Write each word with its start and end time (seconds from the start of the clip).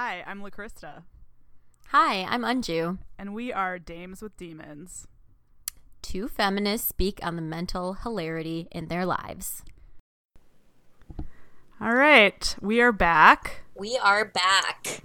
Hi, 0.00 0.22
I'm 0.28 0.40
LaCrista, 0.42 1.02
Hi, 1.88 2.22
I'm 2.22 2.42
Unju. 2.42 2.98
and 3.18 3.34
we 3.34 3.52
are 3.52 3.80
Dames 3.80 4.22
with 4.22 4.36
Demons. 4.36 5.08
Two 6.02 6.28
feminists 6.28 6.86
speak 6.88 7.18
on 7.20 7.34
the 7.34 7.42
mental 7.42 7.94
hilarity 7.94 8.68
in 8.70 8.86
their 8.86 9.04
lives. 9.04 9.64
All 11.80 11.94
right, 11.94 12.54
we 12.60 12.80
are 12.80 12.92
back 12.92 13.62
We 13.74 13.98
are 13.98 14.24
back 14.24 15.00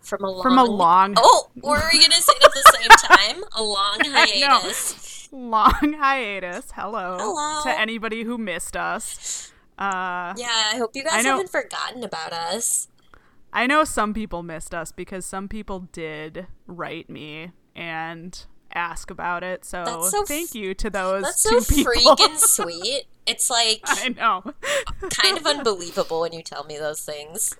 from 0.00 0.22
a 0.22 0.30
long 0.30 0.42
from 0.44 0.58
a 0.58 0.64
long, 0.64 1.14
Oh, 1.16 1.50
were 1.60 1.82
we 1.92 1.98
gonna 1.98 2.12
say 2.14 2.32
it 2.36 2.44
at 2.44 2.52
the 2.54 2.72
same 2.78 2.88
time? 3.42 3.44
A 3.56 3.64
long 3.64 3.98
hiatus. 4.04 5.28
long 5.32 5.94
hiatus. 5.98 6.70
Hello, 6.70 7.16
Hello. 7.18 7.62
to 7.64 7.80
anybody 7.80 8.22
who 8.22 8.38
missed 8.38 8.76
us. 8.76 9.50
Uh, 9.76 10.34
Yeah, 10.36 10.70
I 10.72 10.76
hope 10.78 10.92
you 10.94 11.02
guys 11.02 11.24
haven't 11.24 11.50
forgotten 11.50 12.04
about 12.04 12.32
us. 12.32 12.86
I 13.56 13.66
know 13.66 13.84
some 13.84 14.12
people 14.12 14.42
missed 14.42 14.74
us 14.74 14.92
because 14.92 15.24
some 15.24 15.48
people 15.48 15.88
did 15.92 16.46
write 16.66 17.08
me 17.08 17.52
and 17.74 18.38
ask 18.72 19.10
about 19.10 19.42
it. 19.42 19.64
So, 19.64 20.02
so 20.10 20.24
thank 20.26 20.54
you 20.54 20.74
to 20.74 20.90
those 20.90 21.22
That's 21.22 21.42
two 21.42 21.60
so 21.60 21.74
people. 21.96 22.16
freaking 22.16 22.36
sweet. 22.38 23.04
It's 23.26 23.48
like 23.48 23.80
I 23.86 24.10
know. 24.10 24.52
kind 25.10 25.38
of 25.38 25.46
unbelievable 25.56 26.20
when 26.20 26.34
you 26.34 26.42
tell 26.42 26.64
me 26.64 26.76
those 26.76 27.00
things. 27.00 27.56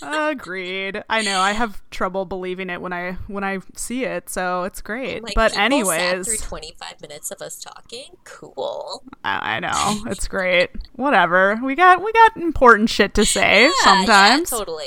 Agreed. 0.00 1.02
I 1.10 1.22
know. 1.22 1.40
I 1.40 1.52
have 1.52 1.80
trouble 1.90 2.24
believing 2.24 2.70
it 2.70 2.80
when 2.80 2.92
I 2.92 3.12
when 3.28 3.42
I 3.44 3.58
see 3.76 4.04
it, 4.04 4.28
so 4.28 4.62
it's 4.64 4.80
great. 4.80 5.22
Like, 5.22 5.34
but 5.34 5.56
anyways, 5.56 6.26
through 6.26 6.36
25 6.38 7.00
minutes 7.00 7.30
of 7.32 7.40
us 7.42 7.58
talking. 7.60 8.16
Cool. 8.24 9.02
I, 9.24 9.56
I 9.56 9.60
know 9.60 10.02
it's 10.10 10.26
great. 10.28 10.70
Whatever. 10.94 11.58
We 11.62 11.74
got 11.76 12.02
we 12.02 12.12
got 12.12 12.36
important 12.36 12.90
shit 12.90 13.14
to 13.14 13.24
say 13.24 13.64
Yeah, 13.64 13.70
sometimes. 13.82 14.50
yeah, 14.52 14.58
totally. 14.58 14.86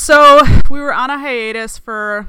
So 0.00 0.40
we 0.70 0.78
were 0.78 0.94
on 0.94 1.10
a 1.10 1.18
hiatus 1.18 1.76
for 1.76 2.28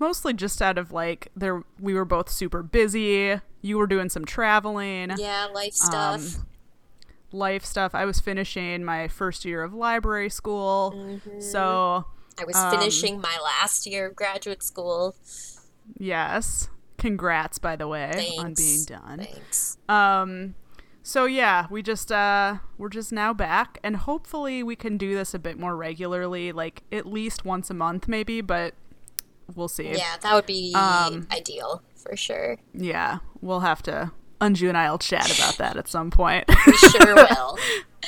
mostly 0.00 0.32
just 0.32 0.60
out 0.60 0.76
of 0.76 0.90
like 0.90 1.28
there 1.36 1.62
we 1.78 1.94
were 1.94 2.04
both 2.04 2.28
super 2.28 2.64
busy. 2.64 3.40
You 3.62 3.78
were 3.78 3.86
doing 3.86 4.08
some 4.08 4.24
traveling, 4.24 5.12
Yeah, 5.16 5.46
life 5.54 5.74
stuff. 5.74 6.20
Um, 6.38 6.46
life 7.30 7.64
stuff. 7.64 7.94
I 7.94 8.04
was 8.06 8.18
finishing 8.18 8.84
my 8.84 9.06
first 9.06 9.44
year 9.44 9.62
of 9.62 9.72
library 9.72 10.30
school, 10.30 10.92
Mm-hmm. 10.96 11.40
so 11.40 12.06
I 12.40 12.44
was 12.44 12.56
um, 12.56 12.72
finishing 12.76 13.20
my 13.20 13.38
last 13.40 13.86
year 13.86 14.06
of 14.06 14.16
graduate 14.16 14.62
school. 14.64 15.14
yes. 15.96 16.68
Congrats, 16.98 17.58
by 17.58 17.76
the 17.76 17.86
way, 17.88 18.34
on 18.38 18.52
being 18.54 18.82
done. 18.84 19.18
Thanks. 19.20 19.78
Um 19.88 20.54
so 21.02 21.24
yeah, 21.24 21.66
we 21.70 21.82
just 21.82 22.10
uh 22.12 22.56
we're 22.78 22.88
just 22.88 23.12
now 23.12 23.32
back 23.32 23.78
and 23.82 23.96
hopefully 23.96 24.62
we 24.62 24.76
can 24.76 24.96
do 24.96 25.14
this 25.14 25.34
a 25.34 25.38
bit 25.38 25.58
more 25.58 25.76
regularly, 25.76 26.52
like 26.52 26.82
at 26.92 27.06
least 27.06 27.44
once 27.44 27.70
a 27.70 27.74
month 27.74 28.08
maybe, 28.08 28.40
but 28.40 28.74
we'll 29.54 29.68
see. 29.68 29.90
Yeah, 29.90 30.16
that 30.20 30.34
would 30.34 30.46
be 30.46 30.72
Um, 30.74 31.26
ideal 31.32 31.82
for 31.94 32.16
sure. 32.16 32.58
Yeah, 32.74 33.18
we'll 33.40 33.60
have 33.60 33.82
to 33.84 34.12
Unju 34.40 34.68
and 34.68 34.78
I'll 34.78 34.98
chat 34.98 35.36
about 35.38 35.58
that 35.58 35.76
at 35.76 35.88
some 35.88 36.10
point. 36.10 36.44
We 36.66 36.72
sure 36.76 37.14
will. 37.14 37.58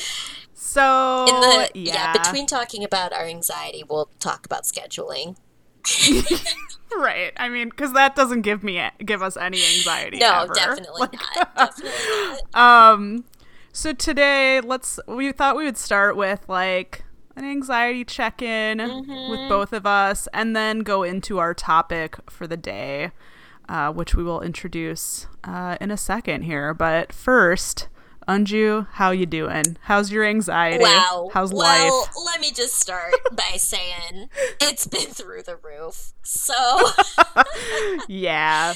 so 0.55 1.27
In 1.29 1.41
the 1.41 1.70
yeah, 1.75 1.93
yeah. 1.95 2.13
between 2.13 2.47
talking 2.47 2.85
about 2.85 3.13
our 3.13 3.25
anxiety, 3.25 3.83
we'll 3.89 4.08
talk 4.19 4.47
about 4.47 4.64
scheduling. 4.64 5.36
right. 6.97 7.33
I 7.37 7.48
mean, 7.48 7.69
because 7.70 7.93
that 7.95 8.15
doesn't 8.17 8.43
give 8.43 8.63
me 8.63 8.83
give 9.05 9.23
us 9.23 9.37
any 9.37 9.63
anxiety. 9.77 10.19
No, 10.19 10.43
ever. 10.45 10.55
definitely 10.55 11.01
Like, 11.01 11.13
not. 11.37 11.57
Definitely 11.57 12.39
not. 12.55 12.93
Um, 12.93 13.25
so 13.73 13.93
today, 13.93 14.61
let's. 14.61 15.01
We 15.09 15.33
thought 15.33 15.57
we 15.57 15.65
would 15.65 15.79
start 15.79 16.17
with 16.17 16.48
like 16.48 17.05
an 17.37 17.45
anxiety 17.45 18.05
check 18.05 18.43
in 18.43 18.79
Mm-hmm. 18.79 19.31
with 19.31 19.48
both 19.48 19.73
of 19.73 19.87
us, 19.87 20.29
and 20.35 20.55
then 20.55 20.81
go 20.81 21.03
into 21.03 21.39
our 21.39 21.55
topic 21.55 22.17
for 22.31 22.47
the 22.47 22.57
day, 22.59 23.11
uh, 23.69 23.91
which 23.93 24.14
we 24.14 24.23
will 24.23 24.41
introduce 24.43 25.27
uh, 25.45 25.77
in 25.81 25.91
a 25.91 25.97
second 25.97 26.43
here. 26.43 26.75
But 26.75 27.13
first, 27.13 27.89
Unju, 28.28 28.86
how 28.92 29.10
you 29.10 29.27
doing? 29.27 29.77
How's 29.83 30.12
your 30.12 30.24
anxiety? 30.24 30.84
Wow. 30.84 31.30
How's 31.33 31.52
well, 31.52 31.60
life? 31.62 32.08
Well, 32.14 32.24
let 32.24 32.40
me 32.40 32.50
just 32.52 32.74
start 32.74 33.12
by 33.33 33.56
saying 33.56 34.28
it's 34.60 34.86
been 34.86 35.08
through 35.08 35.42
the 35.42 35.56
roof. 35.56 36.12
So, 36.22 36.55
Yeah. 38.08 38.74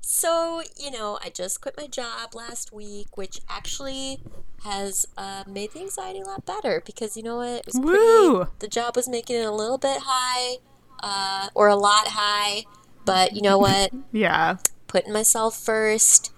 so 0.00 0.62
you 0.78 0.90
know, 0.90 1.18
I 1.22 1.28
just 1.30 1.60
quit 1.60 1.74
my 1.76 1.86
job 1.86 2.34
last 2.34 2.72
week, 2.72 3.16
which 3.16 3.40
actually 3.48 4.20
has 4.64 5.06
uh, 5.16 5.44
made 5.46 5.72
the 5.72 5.80
anxiety 5.80 6.20
a 6.20 6.24
lot 6.24 6.44
better 6.46 6.82
because 6.84 7.16
you 7.16 7.22
know 7.22 7.36
what? 7.36 7.60
It 7.60 7.66
was 7.66 7.74
Woo. 7.74 8.36
pretty. 8.36 8.50
The 8.60 8.68
job 8.68 8.96
was 8.96 9.08
making 9.08 9.36
it 9.36 9.44
a 9.46 9.52
little 9.52 9.78
bit 9.78 10.00
high, 10.04 10.56
uh, 11.02 11.48
or 11.54 11.68
a 11.68 11.76
lot 11.76 12.08
high. 12.08 12.64
But 13.04 13.34
you 13.34 13.42
know 13.42 13.58
what? 13.58 13.90
Yeah. 14.12 14.56
putting 14.86 15.12
myself 15.12 15.56
first, 15.58 16.32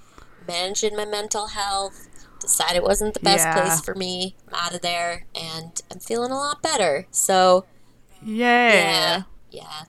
managing 0.47 0.97
my 0.97 1.05
mental 1.05 1.49
health, 1.49 2.09
decided 2.51 2.77
it 2.77 2.83
wasn't 2.83 3.15
the 3.15 3.21
best 3.21 3.45
Yeah. 3.47 3.55
place 3.61 3.81
for 3.81 3.95
me. 3.95 4.35
I'm 4.49 4.55
out 4.55 4.75
of 4.75 4.81
there 4.83 5.25
and 5.35 5.81
I'm 5.91 6.01
feeling 6.01 6.31
a 6.33 6.37
lot 6.37 6.61
better. 6.63 7.07
So, 7.11 7.65
Yay. 8.23 8.75
yeah, 8.75 9.23
yeah. 9.51 9.83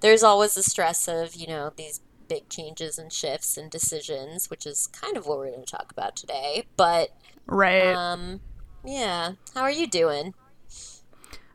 There's 0.00 0.22
always 0.22 0.54
the 0.54 0.62
stress 0.62 1.06
of, 1.08 1.34
you 1.34 1.46
know, 1.46 1.72
these 1.76 2.00
big 2.28 2.48
changes 2.48 2.98
and 2.98 3.12
shifts 3.12 3.56
and 3.56 3.70
decisions, 3.70 4.48
which 4.50 4.66
is 4.66 4.86
kind 4.88 5.16
of 5.16 5.26
what 5.26 5.38
we're 5.38 5.50
going 5.50 5.64
to 5.64 5.70
talk 5.70 5.92
about 5.92 6.16
today. 6.16 6.64
But, 6.76 7.10
Right. 7.46 7.94
um, 7.94 8.40
yeah. 8.84 9.32
How 9.54 9.62
are 9.62 9.70
you 9.70 9.86
doing? 9.86 10.34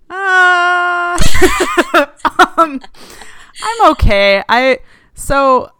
Uh, 0.09 1.17
um, 2.57 2.81
I'm 3.61 3.91
okay. 3.91 4.43
I 4.49 4.79
so 5.13 5.71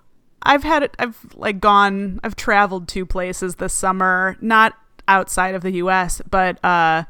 I've 0.50 0.64
had 0.64 0.82
it. 0.82 0.96
I've 0.98 1.28
like 1.36 1.60
gone 1.60 2.20
I've 2.24 2.36
traveled 2.36 2.88
two 2.88 3.06
places 3.06 3.56
this 3.56 3.72
summer, 3.72 4.36
not 4.42 4.74
outside 5.08 5.54
of 5.54 5.62
the 5.62 5.74
US, 5.74 6.24
but 6.28 6.64
uh 6.66 7.04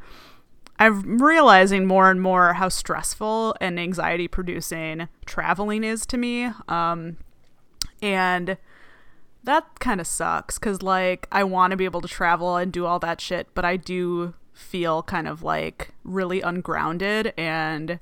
I'm 0.77 1.21
realizing 1.21 1.85
more 1.85 2.11
and 2.11 2.21
more 2.21 2.53
how 2.53 2.67
stressful 2.67 3.55
and 3.61 3.79
anxiety 3.79 4.27
producing 4.27 5.07
traveling 5.25 5.85
is 5.85 6.05
to 6.07 6.17
me. 6.17 6.49
Um 6.67 7.15
and 8.01 8.57
that 9.45 9.79
kind 9.79 10.01
of 10.01 10.07
sucks 10.07 10.57
cuz 10.57 10.83
like 10.83 11.25
I 11.31 11.45
want 11.45 11.71
to 11.71 11.77
be 11.77 11.85
able 11.85 12.01
to 12.01 12.09
travel 12.09 12.57
and 12.57 12.73
do 12.73 12.85
all 12.85 12.99
that 12.99 13.21
shit, 13.21 13.47
but 13.55 13.63
I 13.63 13.77
do 13.77 14.33
feel 14.51 15.01
kind 15.01 15.29
of 15.29 15.43
like 15.43 15.93
really 16.03 16.41
ungrounded 16.41 17.33
and 17.37 18.01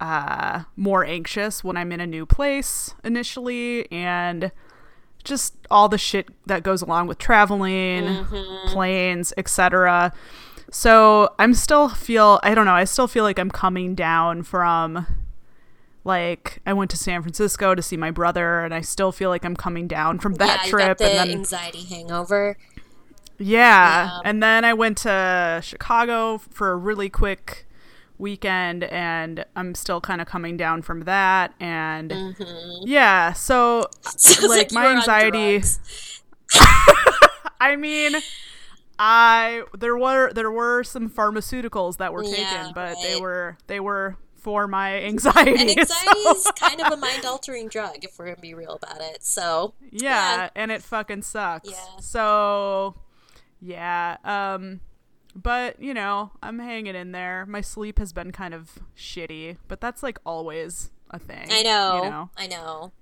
uh 0.00 0.64
more 0.76 1.04
anxious 1.04 1.64
when 1.64 1.76
I'm 1.76 1.90
in 1.92 2.00
a 2.00 2.06
new 2.06 2.26
place 2.26 2.94
initially 3.02 3.90
and 3.90 4.52
just 5.24 5.54
all 5.70 5.88
the 5.88 5.98
shit 5.98 6.28
that 6.46 6.62
goes 6.62 6.82
along 6.82 7.08
with 7.08 7.18
traveling, 7.18 8.24
planes, 8.66 9.32
etc. 9.36 10.12
So 10.70 11.34
I'm 11.38 11.54
still 11.54 11.88
feel 11.88 12.40
I 12.42 12.54
don't 12.54 12.64
know, 12.64 12.74
I 12.74 12.84
still 12.84 13.08
feel 13.08 13.24
like 13.24 13.38
I'm 13.38 13.50
coming 13.50 13.94
down 13.94 14.42
from 14.42 15.06
like 16.04 16.60
I 16.64 16.72
went 16.72 16.90
to 16.92 16.96
San 16.96 17.22
Francisco 17.22 17.74
to 17.74 17.82
see 17.82 17.96
my 17.96 18.10
brother 18.10 18.60
and 18.60 18.72
I 18.72 18.80
still 18.80 19.12
feel 19.12 19.28
like 19.30 19.44
I'm 19.44 19.56
coming 19.56 19.88
down 19.88 20.18
from 20.20 20.34
that 20.34 20.62
yeah, 20.64 20.70
trip 20.70 21.00
and 21.00 21.18
then 21.18 21.30
anxiety 21.30 21.82
hangover. 21.82 22.56
yeah. 23.38 24.06
Yeah. 24.06 24.20
And 24.24 24.42
then 24.42 24.64
I 24.64 24.72
went 24.72 24.98
to 24.98 25.60
Chicago 25.62 26.38
for 26.38 26.70
a 26.70 26.76
really 26.76 27.10
quick 27.10 27.65
weekend 28.18 28.84
and 28.84 29.44
I'm 29.54 29.74
still 29.74 30.00
kind 30.00 30.20
of 30.20 30.26
coming 30.26 30.56
down 30.56 30.82
from 30.82 31.00
that 31.00 31.54
and 31.60 32.12
yeah, 32.82 33.32
so 33.32 33.88
Sounds 34.02 34.48
like, 34.48 34.72
my 34.72 34.88
anxiety. 34.96 35.62
I 37.60 37.76
mean 37.76 38.16
I 38.98 39.62
there 39.78 39.96
were 39.96 40.32
there 40.32 40.50
were 40.50 40.82
some 40.84 41.10
pharmaceuticals 41.10 41.98
that 41.98 42.12
were 42.12 42.22
taken, 42.22 42.38
Yeah, 42.40 42.70
but 42.74 42.96
they 43.02 43.20
were 43.20 43.58
they 43.66 43.80
were 43.80 44.16
for 44.36 44.66
my 44.68 45.02
anxiety. 45.02 45.50
And 45.50 45.70
so- 45.88 45.94
anxiety 45.94 46.20
is 46.20 46.50
kind 46.58 46.80
of 46.80 46.92
a 46.92 46.96
mind 46.96 47.24
altering 47.24 47.68
drug, 47.68 48.04
if 48.04 48.18
we're 48.18 48.26
gonna 48.26 48.40
be 48.40 48.54
real 48.54 48.78
about 48.82 49.00
it. 49.00 49.22
So 49.22 49.74
yeah, 49.90 50.50
and 50.54 50.70
it 50.70 50.82
fucking 50.82 51.22
sucks. 51.22 51.70
Yeah. 51.70 52.00
So 52.00 52.94
yeah, 53.60 54.16
um 54.24 54.80
but 55.42 55.80
you 55.80 55.94
know, 55.94 56.32
I'm 56.42 56.58
hanging 56.58 56.94
in 56.94 57.12
there. 57.12 57.46
My 57.46 57.60
sleep 57.60 57.98
has 57.98 58.12
been 58.12 58.32
kind 58.32 58.54
of 58.54 58.78
shitty, 58.96 59.58
but 59.68 59.80
that's 59.80 60.02
like 60.02 60.18
always 60.26 60.90
a 61.10 61.18
thing. 61.18 61.48
I 61.50 61.62
know, 61.62 62.02
You 62.04 62.10
know. 62.10 62.30
I 62.36 62.46
know. 62.46 62.92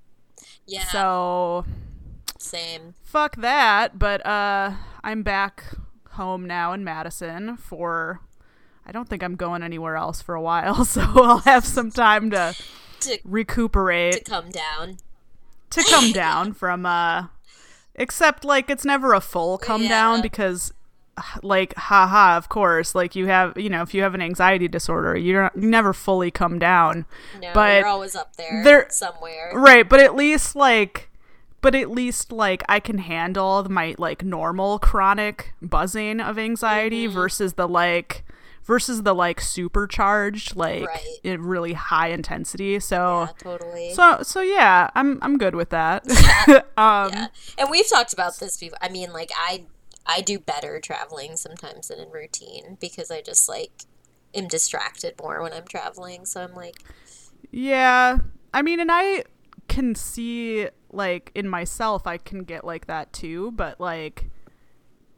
Yeah, 0.66 0.84
So 0.86 1.64
same. 2.38 2.94
fuck 3.02 3.36
that, 3.36 3.98
but 3.98 4.24
uh 4.26 4.72
I'm 5.02 5.22
back 5.22 5.64
home 6.12 6.46
now 6.46 6.72
in 6.72 6.84
Madison 6.84 7.56
for 7.56 8.20
I 8.86 8.92
don't 8.92 9.08
think 9.08 9.22
I'm 9.22 9.36
going 9.36 9.62
anywhere 9.62 9.96
else 9.96 10.20
for 10.20 10.34
a 10.34 10.42
while, 10.42 10.84
so 10.84 11.00
I'll 11.02 11.38
have 11.38 11.64
some 11.64 11.90
time 11.90 12.30
to 12.30 12.54
To, 13.00 13.18
recuperate. 13.24 14.24
to 14.24 14.30
come 14.30 14.50
down. 14.50 14.98
to 15.70 15.84
come 15.88 16.12
down 16.24 16.52
from 16.52 16.84
uh 16.84 17.26
except 17.94 18.44
like 18.44 18.68
it's 18.68 18.84
never 18.84 19.14
a 19.14 19.20
full 19.20 19.56
come 19.56 19.82
Yeah. 19.84 19.88
down 19.88 20.20
because 20.22 20.72
like 21.42 21.74
haha 21.76 22.36
of 22.36 22.48
course 22.48 22.94
like 22.94 23.14
you 23.14 23.26
have 23.26 23.56
you 23.56 23.68
know 23.70 23.82
if 23.82 23.94
you 23.94 24.02
have 24.02 24.14
an 24.14 24.20
anxiety 24.22 24.66
disorder 24.68 25.16
you're 25.16 25.50
you 25.54 25.68
never 25.68 25.92
fully 25.92 26.30
come 26.30 26.58
down 26.58 27.04
No, 27.40 27.50
but 27.54 27.78
you're 27.78 27.86
always 27.86 28.16
up 28.16 28.34
there, 28.36 28.62
there- 28.64 28.86
somewhere. 28.90 29.52
right 29.54 29.88
but 29.88 30.00
at 30.00 30.16
least 30.16 30.56
like 30.56 31.10
but 31.60 31.74
at 31.74 31.90
least 31.90 32.32
like 32.32 32.62
i 32.68 32.80
can 32.80 32.98
handle 32.98 33.64
my 33.70 33.94
like 33.96 34.24
normal 34.24 34.78
chronic 34.80 35.54
buzzing 35.62 36.20
of 36.20 36.38
anxiety 36.38 37.06
Mm-hmm. 37.06 37.14
versus 37.14 37.52
the 37.54 37.68
like 37.68 38.24
versus 38.64 39.02
the 39.02 39.14
like 39.14 39.40
supercharged 39.40 40.56
like 40.56 40.86
Right. 40.86 41.00
in 41.22 41.42
really 41.42 41.74
high 41.74 42.08
intensity 42.08 42.80
so 42.80 43.20
Yeah, 43.22 43.28
totally. 43.38 43.92
so 43.92 44.18
so 44.22 44.40
yeah 44.40 44.88
i'm 44.94 45.18
i'm 45.22 45.38
good 45.38 45.54
with 45.54 45.70
that 45.70 46.04
um 46.76 47.12
yeah. 47.12 47.26
And 47.58 47.68
we've 47.70 47.88
talked 47.88 48.12
about 48.12 48.38
this 48.40 48.56
before. 48.56 48.78
I 48.80 48.88
mean, 48.88 49.12
like 49.12 49.30
I 49.36 49.64
I 50.06 50.20
do 50.20 50.38
better 50.38 50.80
traveling 50.80 51.36
sometimes 51.36 51.88
than 51.88 51.98
in 51.98 52.10
routine 52.10 52.76
because 52.80 53.10
I 53.10 53.22
just 53.22 53.48
like 53.48 53.84
am 54.34 54.48
distracted 54.48 55.14
more 55.20 55.42
when 55.42 55.52
I'm 55.52 55.66
traveling. 55.66 56.26
So 56.26 56.42
I'm 56.42 56.54
like, 56.54 56.76
Yeah. 57.50 58.18
I 58.52 58.62
mean, 58.62 58.80
and 58.80 58.90
I 58.92 59.24
can 59.68 59.94
see, 59.94 60.68
like, 60.92 61.32
in 61.34 61.48
myself, 61.48 62.06
I 62.06 62.18
can 62.18 62.44
get 62.44 62.64
like 62.64 62.86
that 62.86 63.12
too, 63.12 63.50
but, 63.52 63.80
like, 63.80 64.30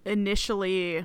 initially, 0.04 1.04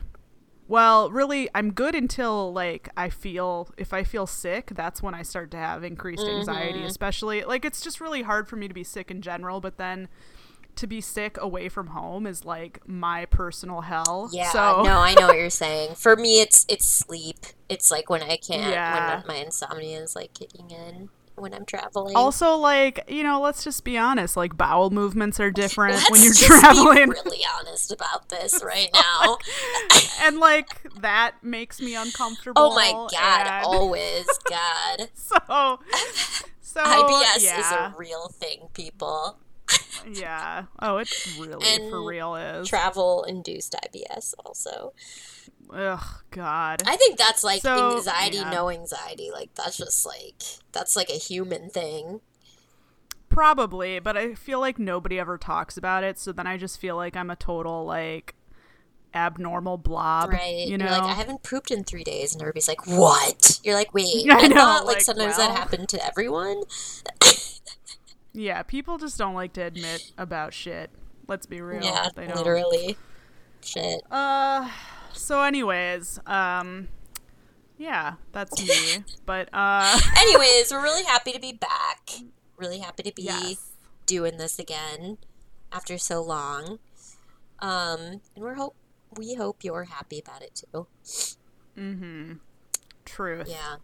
well, 0.67 1.11
really, 1.11 1.49
I'm 1.53 1.73
good 1.73 1.95
until, 1.95 2.53
like, 2.53 2.89
I 2.95 3.09
feel, 3.09 3.69
if 3.77 3.93
I 3.93 4.03
feel 4.03 4.27
sick, 4.27 4.71
that's 4.75 5.01
when 5.01 5.13
I 5.13 5.23
start 5.23 5.51
to 5.51 5.57
have 5.57 5.83
increased 5.83 6.25
anxiety, 6.25 6.79
mm-hmm. 6.79 6.87
especially, 6.87 7.43
like, 7.43 7.65
it's 7.65 7.81
just 7.81 7.99
really 7.99 8.21
hard 8.21 8.47
for 8.47 8.55
me 8.55 8.67
to 8.69 8.73
be 8.73 8.83
sick 8.83 9.11
in 9.11 9.21
general, 9.21 9.59
but 9.59 9.77
then 9.77 10.07
to 10.77 10.87
be 10.87 11.01
sick 11.01 11.37
away 11.39 11.69
from 11.69 11.87
home 11.87 12.25
is, 12.27 12.45
like, 12.45 12.79
my 12.87 13.25
personal 13.25 13.81
hell. 13.81 14.29
yeah, 14.31 14.51
So, 14.51 14.83
no, 14.83 14.97
I 14.99 15.13
know 15.13 15.27
what 15.27 15.37
you're 15.37 15.49
saying. 15.49 15.95
For 15.95 16.15
me, 16.15 16.41
it's 16.41 16.65
it's 16.69 16.85
sleep. 16.87 17.37
It's 17.69 17.89
like 17.91 18.09
when 18.09 18.21
I 18.23 18.37
can't, 18.37 18.71
Yeah. 18.71 19.17
when 19.17 19.27
my 19.27 19.35
insomnia 19.43 20.01
is 20.01 20.15
like 20.15 20.33
kicking 20.33 20.71
in 20.71 21.09
when 21.35 21.53
I'm 21.53 21.65
traveling. 21.65 22.15
Also, 22.15 22.55
like, 22.57 23.03
you 23.07 23.23
know, 23.23 23.39
let's 23.41 23.63
just 23.63 23.83
be 23.83 23.97
honest, 23.97 24.35
like, 24.37 24.57
bowel 24.57 24.89
movements 24.91 25.39
are 25.39 25.49
different 25.49 25.95
Let's 25.95 26.11
when 26.11 26.21
you're 26.21 26.33
traveling. 26.33 27.09
Be 27.09 27.15
really 27.25 27.45
honest 27.59 27.91
about 27.91 28.29
this 28.29 28.61
right 28.65 28.89
now. 28.93 29.37
and 30.23 30.39
like 30.39 30.91
that 31.01 31.35
makes 31.41 31.81
me 31.81 31.95
uncomfortable. 31.95 32.61
oh 32.61 32.75
my 32.75 32.91
god, 32.91 33.47
and 33.47 33.65
always 33.65 34.25
god. 34.49 35.09
So, 35.15 35.79
so 36.61 36.81
IBS 36.83 37.37
is 37.37 37.71
a 37.71 37.95
real 37.97 38.27
thing, 38.29 38.67
people. 38.73 39.37
Yeah. 40.11 40.65
Oh, 40.79 40.97
it's 40.97 41.37
really 41.37 41.65
And 41.67 41.89
for 41.89 42.03
real 42.03 42.35
is. 42.35 42.67
Travel 42.67 43.23
induced 43.23 43.73
IBS 43.73 44.33
also. 44.45 44.93
Ugh, 45.73 46.03
God. 46.31 46.83
I 46.85 46.95
think 46.97 47.17
that's 47.17 47.43
like 47.43 47.61
So, 47.61 47.97
anxiety, 47.97 48.37
yeah. 48.37 48.49
no 48.49 48.69
anxiety. 48.69 49.31
Like 49.31 49.53
that's 49.55 49.77
just 49.77 50.05
like 50.05 50.41
that's 50.71 50.95
like 50.95 51.09
a 51.09 51.13
human 51.13 51.69
thing. 51.69 52.21
Probably, 53.29 53.99
but 53.99 54.17
I 54.17 54.33
feel 54.35 54.59
like 54.59 54.77
nobody 54.77 55.17
ever 55.17 55.37
talks 55.37 55.77
about 55.77 56.03
it. 56.03 56.19
So 56.19 56.33
then 56.33 56.45
I 56.47 56.57
just 56.57 56.79
feel 56.79 56.97
like 56.97 57.15
I'm 57.15 57.29
a 57.29 57.37
total 57.37 57.85
like 57.85 58.35
abnormal 59.13 59.77
blob. 59.77 60.31
Right. 60.31 60.67
You 60.67 60.77
know. 60.77 60.85
You're 60.85 60.93
like, 60.93 61.03
I 61.03 61.13
haven't 61.13 61.43
pooped 61.43 61.71
in 61.71 61.85
three 61.85 62.03
days 62.03 62.33
and 62.33 62.41
everybody's 62.41 62.67
like, 62.67 62.85
What? 62.87 63.59
You're 63.63 63.75
like, 63.75 63.93
wait, 63.93 64.25
I 64.29 64.39
I, 64.45 64.47
know, 64.47 64.55
thought 64.55 64.85
like, 64.85 64.95
like, 64.97 65.01
sometimes 65.03 65.37
well. 65.37 65.47
that 65.47 65.57
happened 65.57 65.87
to 65.89 66.05
everyone. 66.05 66.63
Yeah, 68.33 68.63
people 68.63 68.97
just 68.97 69.17
don't 69.17 69.33
like 69.33 69.53
to 69.53 69.61
admit 69.61 70.11
about 70.17 70.53
shit. 70.53 70.89
Let's 71.27 71.45
be 71.45 71.61
real. 71.61 71.83
yeah, 71.83 72.09
they 72.15 72.27
don't. 72.27 72.37
literally. 72.37 72.97
Shit. 73.63 74.01
Uh 74.09 74.69
so 75.13 75.41
anyways, 75.43 76.19
um 76.25 76.87
yeah, 77.77 78.15
that's 78.31 78.61
me. 78.61 79.03
but 79.25 79.49
uh 79.53 79.99
Anyways, 80.17 80.71
we're 80.71 80.83
really 80.83 81.03
happy 81.03 81.31
to 81.31 81.39
be 81.39 81.53
back. 81.53 82.09
Really 82.57 82.79
happy 82.79 83.03
to 83.03 83.13
be 83.13 83.23
yes. 83.23 83.71
doing 84.05 84.37
this 84.37 84.59
again 84.59 85.17
after 85.71 85.97
so 85.97 86.21
long. 86.21 86.79
Um, 87.59 88.21
and 88.35 88.43
we're 88.43 88.55
hope 88.55 88.75
we 89.17 89.35
hope 89.35 89.63
you're 89.63 89.85
happy 89.85 90.19
about 90.19 90.41
it 90.41 90.63
too. 90.73 90.87
Mm-hmm. 91.77 92.33
Truth. 93.05 93.47
Yeah. 93.49 93.75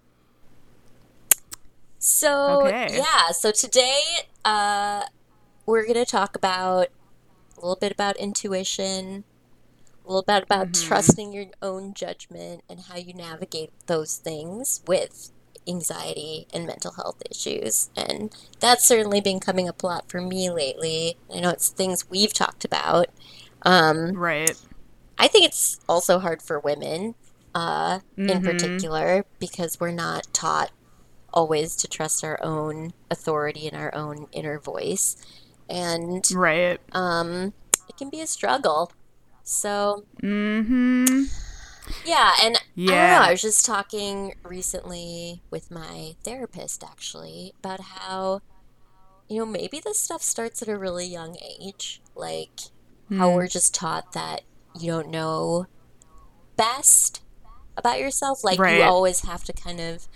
So 2.00 2.72
Okay. 2.72 2.88
yeah, 2.88 3.32
so 3.32 3.52
today 3.52 4.00
uh, 4.46 5.04
we're 5.66 5.88
gonna 5.88 6.06
talk 6.06 6.36
about 6.36 6.90
a 7.58 7.62
little 7.62 7.78
bit 7.80 7.92
about 7.92 8.18
intuition, 8.18 9.26
a 10.06 10.10
little 10.10 10.24
bit 10.28 10.44
about 10.44 10.74
trusting 10.74 11.34
your 11.34 11.48
own 11.62 11.94
judgment 11.96 12.64
and 12.70 12.82
how 12.90 12.98
you 12.98 13.14
navigate 13.14 13.72
those 13.88 14.18
things 14.18 14.82
with 14.88 15.32
anxiety 15.68 16.48
and 16.54 16.68
mental 16.68 16.94
health 16.94 17.22
issues. 17.32 17.90
And 17.96 18.34
that's 18.60 18.88
certainly 18.88 19.22
been 19.22 19.40
coming 19.40 19.70
up 19.70 19.84
a 19.84 19.88
lot 19.88 20.06
for 20.10 20.22
me 20.22 20.50
lately. 20.52 21.18
I 21.34 21.42
know 21.42 21.52
it's 21.52 21.70
things 21.72 22.06
we've 22.10 22.34
talked 22.34 22.66
about. 22.66 23.08
Um, 23.64 24.18
Right. 24.18 24.58
I 25.18 25.28
think 25.28 25.46
it's 25.46 25.80
also 25.88 26.20
hard 26.20 26.42
for 26.42 26.60
women, 26.60 27.16
uh, 27.56 28.00
in 28.28 28.42
particular, 28.42 29.26
because 29.40 29.78
we're 29.80 29.92
not 29.92 30.28
taught 30.34 30.72
always 31.38 31.76
to 31.78 31.88
trust 31.88 32.24
our 32.24 32.40
own 32.44 32.94
authority 33.12 33.68
and 33.68 33.78
our 33.78 33.94
own 33.96 34.28
inner 34.34 34.60
voice, 34.60 35.16
and 35.70 36.26
Right. 36.34 36.80
um, 36.94 37.54
it 37.90 37.98
can 37.98 38.10
be 38.10 38.22
a 38.22 38.28
struggle. 38.28 38.92
So 39.44 40.06
Mm-hmm. 40.24 41.24
yeah, 42.04 42.32
and 42.44 42.58
I 42.88 42.96
don't 42.96 42.96
Yeah. 42.96 43.10
know. 43.10 43.22
I 43.22 43.32
was 43.32 43.42
just 43.42 43.66
talking 43.66 44.34
recently 44.44 45.44
with 45.52 45.70
my 45.72 46.16
therapist 46.24 46.84
actually 46.84 47.54
about 47.60 47.82
how 47.82 48.42
you 49.30 49.40
know 49.40 49.46
maybe 49.46 49.80
this 49.84 50.02
stuff 50.02 50.22
starts 50.24 50.62
at 50.62 50.68
a 50.70 50.78
really 50.78 51.06
young 51.08 51.38
age, 51.62 52.02
like 52.16 52.60
Hmm. 53.10 53.20
how 53.20 53.32
we're 53.36 53.48
just 53.48 53.74
taught 53.74 54.12
that 54.14 54.42
you 54.80 54.92
don't 54.92 55.10
know 55.10 55.66
best 56.58 57.22
about 57.78 58.00
yourself. 58.00 58.44
Like 58.44 58.60
Right. 58.60 58.78
you 58.78 58.84
always 58.84 59.22
have 59.22 59.44
to 59.46 59.54
kind 59.54 59.80
of 59.80 60.08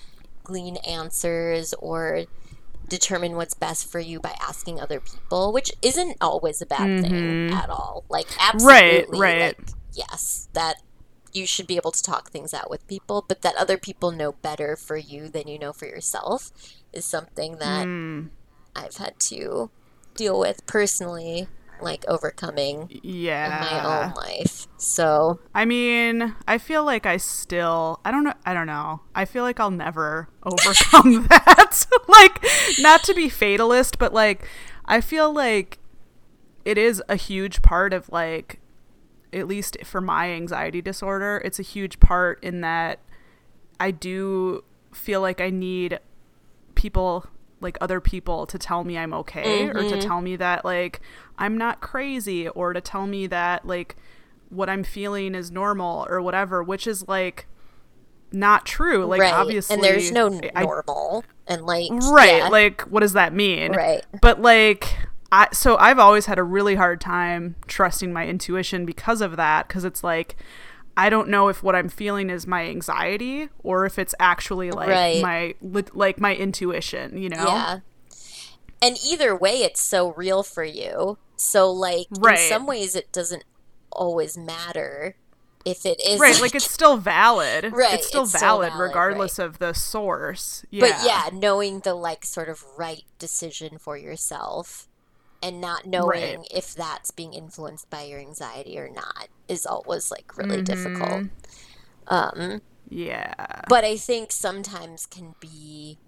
glean 0.44 0.78
answers 0.78 1.74
or 1.76 2.26
determine 2.88 3.36
what's 3.36 3.54
best 3.54 3.90
for 3.90 4.00
you 4.00 4.20
by 4.20 4.36
asking 4.42 4.80
other 4.80 5.00
people, 5.00 5.54
which 5.54 5.72
isn't 5.82 6.18
always 6.20 6.62
a 6.62 6.66
bad 6.66 7.02
thing 7.02 7.52
at 7.54 7.70
all. 7.70 8.04
Like 8.10 8.28
absolutely, 8.40 9.04
Mm-hmm. 9.04 9.22
right. 9.22 9.40
like, 9.60 9.70
yes, 9.94 10.50
that 10.54 10.82
you 11.34 11.46
should 11.46 11.68
be 11.68 11.78
able 11.78 11.92
to 11.92 12.04
talk 12.04 12.30
things 12.30 12.54
out 12.54 12.70
with 12.70 12.86
people, 12.88 13.24
but 13.28 13.42
that 13.44 13.56
other 13.56 13.78
people 13.78 14.12
know 14.12 14.34
better 14.34 14.76
for 14.76 14.98
you 14.98 15.30
than 15.30 15.48
you 15.48 15.58
know 15.58 15.72
for 15.72 15.86
yourself 15.86 16.52
is 16.92 17.06
something 17.06 17.58
that 17.58 17.86
Mm. 17.88 18.30
I've 18.76 18.98
had 18.98 19.20
to 19.22 19.70
deal 20.16 20.38
with 20.40 20.66
personally, 20.66 21.48
like 21.82 22.06
overcoming 22.08 22.88
in 22.90 23.00
Yeah. 23.04 23.68
my 23.72 24.06
own 24.06 24.14
life. 24.14 24.68
So 24.78 25.40
I 25.54 25.66
mean, 25.66 26.36
I 26.48 26.58
feel 26.58 26.84
like 26.84 27.06
I 27.06 27.18
still 27.18 28.00
I 28.06 28.12
don't 28.12 28.24
know 28.24 28.34
I 28.46 28.54
don't 28.54 28.68
know. 28.68 29.02
I 29.16 29.26
feel 29.26 29.44
like 29.44 29.60
I'll 29.60 29.72
never 29.72 30.30
overcome 30.44 31.28
that. 31.30 31.86
like 32.08 32.46
not 32.80 33.04
to 33.04 33.14
be 33.14 33.30
fatalist, 33.30 33.98
but 33.98 34.14
like 34.14 34.48
I 34.86 35.02
feel 35.02 35.34
like 35.34 35.80
it 36.66 36.78
is 36.78 37.02
a 37.10 37.16
huge 37.16 37.62
part 37.62 37.94
of 37.94 38.10
like 38.10 38.60
at 39.34 39.48
least 39.48 39.78
for 39.84 40.02
my 40.02 40.32
anxiety 40.32 40.82
disorder, 40.82 41.42
it's 41.46 41.60
a 41.60 41.64
huge 41.64 42.00
part 42.00 42.44
in 42.44 42.62
that 42.62 43.00
I 43.80 43.92
do 43.92 44.64
feel 44.94 45.22
like 45.22 45.40
I 45.40 45.50
need 45.50 46.00
people 46.76 47.26
like 47.62 47.78
other 47.80 48.02
people 48.02 48.46
to 48.48 48.58
tell 48.58 48.84
me 48.84 48.98
I'm 48.98 49.14
okay 49.14 49.70
or 49.70 49.74
to 49.74 49.80
mm-hmm. 49.80 50.00
tell 50.00 50.22
me 50.22 50.36
that 50.36 50.66
like 50.66 51.00
I'm 51.42 51.58
not 51.58 51.82
crazy 51.82 52.48
or 52.48 52.72
to 52.74 52.80
tell 52.82 53.08
me 53.08 53.28
that 53.28 53.66
like 53.68 53.96
what 54.50 54.70
I'm 54.70 54.84
feeling 54.84 55.34
is 55.36 55.52
normal 55.52 56.06
or 56.10 56.22
whatever, 56.22 56.62
which 56.64 56.86
is 56.88 57.08
like 57.08 57.48
not 58.32 58.66
true. 58.66 59.06
Like 59.06 59.22
right, 59.22 59.34
obviously 59.34 59.74
and 59.76 59.84
there's 59.84 60.12
no 60.12 60.40
I- 60.56 60.64
normal, 60.64 61.24
and 61.48 61.64
like 61.66 61.90
right 62.12 62.38
yeah, 62.38 62.48
like 62.48 62.82
what 62.84 63.02
does 63.02 63.14
that 63.14 63.34
mean 63.34 63.74
Right. 63.74 64.06
but 64.22 64.42
like 64.42 64.86
i 65.34 65.48
so 65.52 65.76
i've 65.78 65.98
always 66.00 66.26
had 66.28 66.38
a 66.38 66.44
really 66.44 66.76
hard 66.76 67.00
time 67.02 67.56
trusting 67.68 68.12
my 68.14 68.26
intuition 68.28 68.86
because 68.86 69.22
of 69.22 69.36
that 69.38 69.68
because 69.68 69.84
it's 69.86 70.04
like 70.04 70.36
i 70.98 71.10
don't 71.10 71.28
know 71.30 71.48
if 71.50 71.64
what 71.64 71.74
i'm 71.76 71.88
feeling 71.90 72.30
is 72.30 72.46
my 72.48 72.66
anxiety 72.68 73.50
or 73.64 73.86
if 73.86 73.98
it's 74.00 74.14
actually 74.20 74.72
like 74.72 74.90
Right. 74.90 75.22
my 75.22 75.56
like 75.94 76.20
my 76.22 76.36
intuition 76.36 77.18
you 77.18 77.30
know 77.30 77.46
yeah. 77.46 77.80
And 78.84 78.98
either 79.06 79.36
way, 79.36 79.58
it's 79.62 79.80
so 79.80 80.12
real 80.14 80.42
for 80.42 80.64
you. 80.64 81.20
So 81.42 81.72
like 81.72 82.08
Right. 82.10 82.34
in 82.34 82.38
some 82.38 82.66
ways, 82.68 82.96
it 82.96 83.12
doesn't 83.12 83.44
always 83.92 84.38
matter 84.38 85.18
if 85.66 85.86
it 85.86 86.00
is 86.06 86.20
right 86.20 86.40
like 86.40 86.56
it's 86.56 86.70
still 86.70 86.98
valid 86.98 87.66
Right, 87.72 87.94
it's 87.94 88.08
still 88.08 88.24
it's 88.24 88.32
still 88.34 88.60
valid, 88.60 88.74
valid, 88.74 88.80
regardless 88.80 89.40
of 89.40 89.60
the 89.60 89.74
source 89.74 90.66
yeah 90.72 90.80
But 90.80 90.98
yeah, 91.00 91.30
knowing 91.32 91.82
the 91.82 91.94
like 91.94 92.26
sort 92.26 92.50
of 92.50 92.64
right 92.78 93.04
decision 93.20 93.78
for 93.78 93.98
yourself 93.98 94.88
and 95.42 95.62
not 95.62 95.86
knowing 95.86 96.46
Right. 96.46 96.48
if 96.52 96.74
that's 96.74 97.12
being 97.12 97.34
influenced 97.34 97.90
by 97.90 98.04
your 98.04 98.20
anxiety 98.20 98.78
or 98.80 98.90
not 98.90 99.30
is 99.48 99.66
always 99.66 100.12
like 100.12 100.38
really 100.38 100.62
Mm-hmm. 100.62 100.64
difficult. 100.64 101.28
Um, 102.08 102.62
Yeah. 102.90 103.34
but 103.68 103.84
I 103.84 103.98
think 103.98 104.32
sometimes 104.32 105.06
can 105.06 105.36
be 105.40 106.00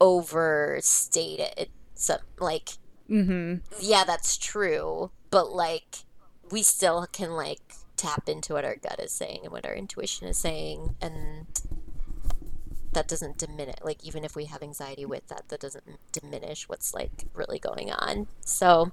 overstated. 0.00 1.68
Some 1.94 2.18
like, 2.38 2.70
Mm-hmm. 3.12 3.56
yeah, 3.80 4.04
that's 4.04 4.38
true, 4.38 5.10
but 5.30 5.52
like, 5.52 5.98
we 6.50 6.62
still 6.62 7.06
can 7.12 7.32
like 7.32 7.74
tap 7.96 8.28
into 8.28 8.54
what 8.54 8.64
our 8.64 8.76
gut 8.76 8.98
is 8.98 9.12
saying 9.12 9.40
and 9.44 9.52
what 9.52 9.66
our 9.66 9.74
intuition 9.74 10.26
is 10.26 10.38
saying, 10.38 10.96
and 11.00 11.46
that 12.92 13.08
doesn't 13.08 13.38
diminish. 13.38 13.76
Like, 13.82 14.04
even 14.04 14.24
if 14.24 14.34
we 14.34 14.46
have 14.46 14.62
anxiety 14.62 15.04
with 15.04 15.28
that, 15.28 15.48
that 15.48 15.60
doesn't 15.60 15.98
diminish 16.12 16.68
what's 16.68 16.94
like 16.94 17.24
really 17.34 17.58
going 17.58 17.90
on. 17.90 18.28
So, 18.44 18.92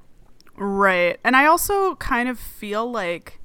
Right. 0.59 1.19
And 1.23 1.35
I 1.35 1.45
also 1.45 1.95
kind 1.95 2.27
of 2.27 2.38
feel 2.38 2.89
like 2.89 3.38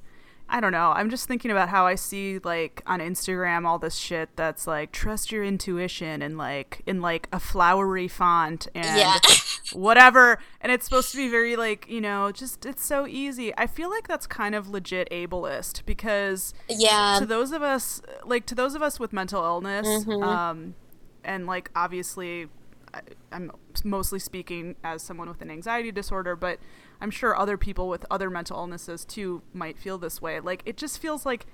I 0.47 0.59
don't 0.61 0.71
know. 0.71 0.91
I'm 0.91 1.09
just 1.09 1.27
thinking 1.27 1.49
about 1.49 1.69
how 1.69 1.87
I 1.87 1.95
see 1.95 2.39
like 2.43 2.83
on 2.85 2.99
Instagram 2.99 3.65
all 3.65 3.79
this 3.79 3.95
shit 3.95 4.29
that's 4.35 4.67
like 4.67 4.91
trust 4.91 5.31
your 5.31 5.43
intuition 5.43 6.21
and 6.21 6.37
like 6.37 6.81
in 6.85 7.01
like 7.01 7.27
a 7.33 7.39
flowery 7.39 8.07
font 8.07 8.67
and 8.75 8.85
yeah, 8.97 9.17
whatever 9.73 10.37
and 10.61 10.71
it's 10.71 10.85
supposed 10.85 11.11
to 11.11 11.17
be 11.17 11.27
very 11.29 11.55
like, 11.55 11.87
you 11.89 11.99
know, 11.99 12.31
just 12.31 12.65
it's 12.65 12.85
so 12.85 13.07
easy. 13.07 13.53
I 13.57 13.65
feel 13.67 13.89
like 13.89 14.07
that's 14.07 14.27
kind 14.27 14.53
of 14.53 14.69
legit 14.69 15.09
ableist 15.09 15.83
because 15.85 16.53
yeah, 16.69 17.17
to 17.19 17.25
those 17.25 17.51
of 17.51 17.63
us 17.63 18.01
like 18.23 18.45
to 18.45 18.55
those 18.55 18.75
of 18.75 18.81
us 18.81 18.99
with 18.99 19.11
mental 19.13 19.43
illness 19.43 19.85
Mm-hmm. 19.87 20.23
um 20.23 20.75
and 21.23 21.47
like 21.47 21.69
obviously 21.75 22.47
I, 22.93 23.01
i'm 23.31 23.51
mostly 23.83 24.19
speaking 24.19 24.75
as 24.83 25.01
someone 25.01 25.27
with 25.27 25.41
an 25.41 25.49
anxiety 25.49 25.91
disorder 25.91 26.35
but 26.35 26.59
i'm 27.01 27.11
sure 27.11 27.37
other 27.37 27.57
people 27.57 27.87
with 27.89 28.05
other 28.09 28.29
mental 28.29 28.57
illnesses 28.57 29.05
too 29.05 29.41
might 29.53 29.77
feel 29.77 29.97
this 29.97 30.21
way 30.21 30.39
like 30.39 30.61
it 30.65 30.77
just 30.77 30.99
feels 30.99 31.25
like 31.25 31.45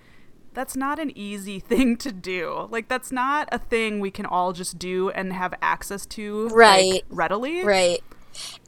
that's 0.53 0.75
not 0.75 0.99
an 0.99 1.11
easy 1.17 1.59
thing 1.71 1.95
to 1.97 2.11
do 2.11 2.67
like 2.71 2.87
that's 2.87 3.11
not 3.11 3.47
a 3.51 3.57
thing 3.59 3.99
we 3.99 4.11
can 4.11 4.25
all 4.25 4.53
just 4.53 4.77
do 4.79 5.09
and 5.11 5.33
have 5.33 5.53
access 5.61 6.05
to 6.05 6.45
like, 6.49 6.53
Right. 6.55 7.01
readily 7.09 7.63
right. 7.63 8.03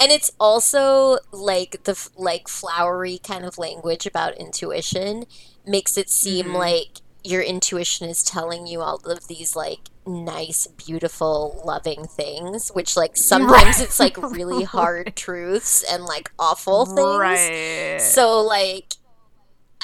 And 0.02 0.12
it's 0.12 0.32
also 0.42 1.20
like 1.32 1.86
the 1.86 2.10
like 2.18 2.50
flowery 2.50 3.18
kind 3.26 3.46
of 3.46 3.58
language 3.58 4.06
about 4.06 4.38
intuition 4.38 5.24
makes 5.66 5.98
it 5.98 6.10
seem 6.10 6.48
Mm-hmm. 6.48 6.56
like 6.56 6.88
your 7.24 7.42
intuition 7.42 8.10
is 8.10 8.24
telling 8.24 8.68
you 8.68 8.82
all 8.82 8.98
of 9.06 9.28
these 9.30 9.56
like 9.56 9.80
nice, 10.08 10.68
beautiful, 10.68 11.62
loving 11.66 12.06
things, 12.06 12.70
which 12.70 12.96
like 12.98 13.16
sometimes 13.18 13.80
it's 13.80 14.00
like 14.00 14.18
really 14.22 14.64
hard 14.64 15.16
truths 15.16 15.84
and 15.84 16.04
like 16.06 16.32
awful 16.40 16.86
things. 16.86 17.52
right 17.52 17.98
So 17.98 18.42
like 18.42 18.96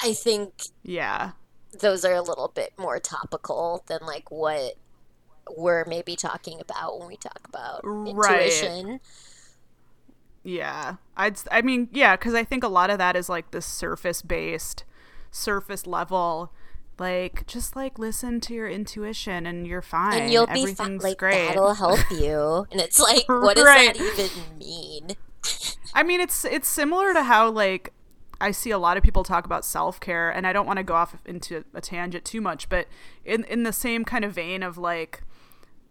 I 0.03 0.13
think 0.13 0.53
yeah 0.83 1.31
those 1.79 2.03
are 2.03 2.13
a 2.15 2.21
little 2.21 2.47
bit 2.53 2.73
more 2.77 2.99
topical 2.99 3.83
than 3.87 3.99
like 4.01 4.31
what 4.31 4.73
we're 5.57 5.85
maybe 5.85 6.15
talking 6.15 6.59
about 6.61 6.99
when 6.99 7.07
we 7.09 7.17
talk 7.17 7.41
about 7.47 7.87
Right. 8.03 8.85
intuition. 8.85 8.99
Yeah, 10.43 10.95
I'd. 11.17 11.37
I 11.51 11.61
mean, 11.61 11.89
yeah, 11.91 12.15
because 12.15 12.33
I 12.33 12.43
think 12.43 12.63
a 12.63 12.69
lot 12.69 12.89
of 12.89 12.97
that 12.97 13.15
is 13.15 13.27
like 13.29 13.51
the 13.51 13.61
surface 13.61 14.21
based, 14.21 14.85
surface 15.31 15.85
level. 15.85 16.51
Like, 16.99 17.47
just 17.47 17.75
like 17.75 17.97
listen 17.97 18.39
to 18.41 18.53
your 18.53 18.67
intuition 18.69 19.45
and 19.45 19.65
you're 19.65 19.81
fine. 19.81 20.21
and 20.23 20.31
you'll 20.33 20.47
be 20.47 20.65
fine. 20.73 20.97
Like 20.97 21.17
great. 21.17 21.47
that'll 21.47 21.73
help 21.75 21.99
you. 22.11 22.65
And 22.71 22.81
it's 22.81 22.99
like, 22.99 23.27
what 23.27 23.55
does 23.55 23.65
Right. 23.65 23.95
that 23.95 24.19
even 24.19 24.57
mean? 24.57 25.07
I 25.95 26.03
mean, 26.03 26.19
it's 26.21 26.45
it's 26.45 26.67
similar 26.67 27.13
to 27.13 27.23
how 27.23 27.49
like 27.49 27.93
I 28.41 28.51
see 28.51 28.71
a 28.71 28.77
lot 28.77 28.95
of 28.97 29.03
people 29.03 29.23
talk 29.23 29.45
about 29.45 29.65
self 29.65 29.99
care, 29.99 30.29
and 30.29 30.45
I 30.47 30.53
don't 30.53 30.65
want 30.67 30.77
to 30.77 30.83
go 30.83 30.93
off 30.93 31.15
into 31.25 31.63
a 31.73 31.81
tangent 31.81 32.23
too 32.25 32.41
much, 32.41 32.69
but 32.69 32.87
in 33.25 33.43
in 33.45 33.63
the 33.63 33.73
same 33.73 34.05
kind 34.05 34.23
of 34.23 34.33
vein 34.33 34.61
of 34.63 34.77
like 34.77 35.23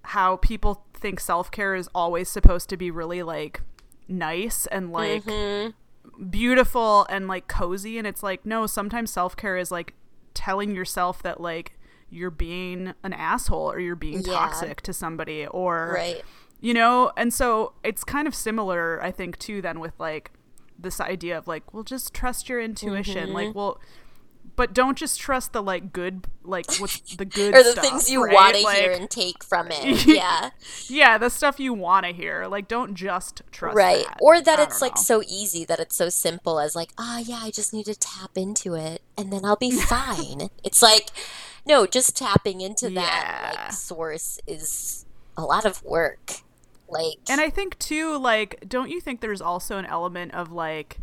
how 0.02 0.36
people 0.36 0.84
think 0.94 1.20
self 1.20 1.50
care 1.50 1.74
is 1.74 1.88
always 1.94 2.28
supposed 2.28 2.68
to 2.70 2.76
be 2.76 2.90
really 2.90 3.22
like 3.22 3.62
nice 4.08 4.66
and 4.66 4.92
like 4.92 5.24
Mm-hmm. 5.24 6.30
beautiful 6.30 7.06
and 7.10 7.28
like 7.28 7.48
cozy, 7.48 7.98
and 7.98 8.06
it's 8.06 8.22
like 8.22 8.46
no, 8.46 8.66
sometimes 8.66 9.10
self 9.10 9.36
care 9.36 9.56
is 9.56 9.70
like 9.70 9.94
telling 10.38 10.74
yourself 10.74 11.20
that 11.22 11.40
like 11.40 11.76
you're 12.10 12.30
being 12.30 12.94
an 13.02 13.12
asshole 13.12 13.70
or 13.72 13.80
you're 13.80 13.96
being 13.96 14.20
Yeah. 14.22 14.32
toxic 14.34 14.80
to 14.82 14.92
somebody 14.92 15.46
or 15.48 15.92
Right. 15.94 16.22
you 16.60 16.72
know 16.72 17.10
and 17.16 17.34
so 17.34 17.72
it's 17.82 18.04
kind 18.04 18.26
of 18.28 18.34
similar 18.34 19.02
i 19.02 19.10
think 19.10 19.36
too 19.38 19.60
then 19.60 19.80
with 19.80 19.92
like 19.98 20.30
this 20.78 21.00
idea 21.00 21.36
of 21.36 21.48
like 21.48 21.74
well 21.74 21.82
just 21.82 22.14
trust 22.14 22.48
your 22.48 22.60
intuition 22.60 23.24
Mm-hmm. 23.26 23.32
like 23.34 23.54
well 23.54 23.80
but 24.58 24.74
don't 24.74 24.98
just 24.98 25.18
trust 25.18 25.54
the 25.54 25.62
like 25.62 25.94
good 25.94 26.26
like 26.44 26.66
what's 26.78 27.00
the 27.16 27.24
good 27.38 27.54
Or 27.54 27.62
the 27.62 27.70
stuff, 27.72 27.84
things 27.84 28.10
you 28.10 28.22
right? 28.22 28.34
want 28.34 28.56
to 28.56 28.62
Like, 28.62 28.76
hear 28.76 28.92
and 28.92 29.08
take 29.08 29.42
from 29.42 29.68
it. 29.70 30.04
Yeah. 30.06 30.50
yeah 30.88 31.16
the 31.16 31.30
stuff 31.30 31.58
you 31.58 31.72
want 31.72 32.04
to 32.04 32.12
hear 32.12 32.46
like 32.46 32.68
don't 32.68 32.94
just 32.94 33.40
trust 33.50 33.74
right. 33.76 34.04
that. 34.04 34.18
Or 34.20 34.42
that 34.42 34.58
I 34.58 34.64
it's 34.64 34.82
like 34.82 34.96
know. 34.96 35.02
so 35.02 35.22
easy 35.26 35.64
that 35.64 35.80
it's 35.80 35.96
so 35.96 36.10
simple 36.10 36.60
as 36.60 36.76
like, 36.76 36.90
ah, 36.98 37.18
yeah, 37.18 37.40
I 37.42 37.50
just 37.50 37.72
need 37.72 37.86
to 37.86 37.94
tap 37.94 38.36
into 38.36 38.74
it 38.74 39.00
and 39.16 39.32
then 39.32 39.44
I'll 39.46 39.56
be 39.56 39.70
fine. 39.96 40.50
it's 40.62 40.82
like, 40.82 41.08
no, 41.64 41.86
just 41.86 42.16
tapping 42.16 42.60
into 42.60 42.90
that 42.90 43.52
Yeah. 43.56 43.62
like 43.62 43.72
source 43.72 44.38
is 44.46 45.06
a 45.36 45.42
lot 45.42 45.64
of 45.64 45.82
work. 45.84 46.40
Like, 46.90 47.18
And 47.28 47.40
I 47.40 47.50
think 47.50 47.78
too, 47.78 48.16
like, 48.18 48.64
don't 48.66 48.90
you 48.90 49.00
think 49.00 49.20
there's 49.20 49.42
also 49.42 49.76
an 49.78 49.84
element 49.86 50.34
of 50.34 50.50
like 50.50 50.98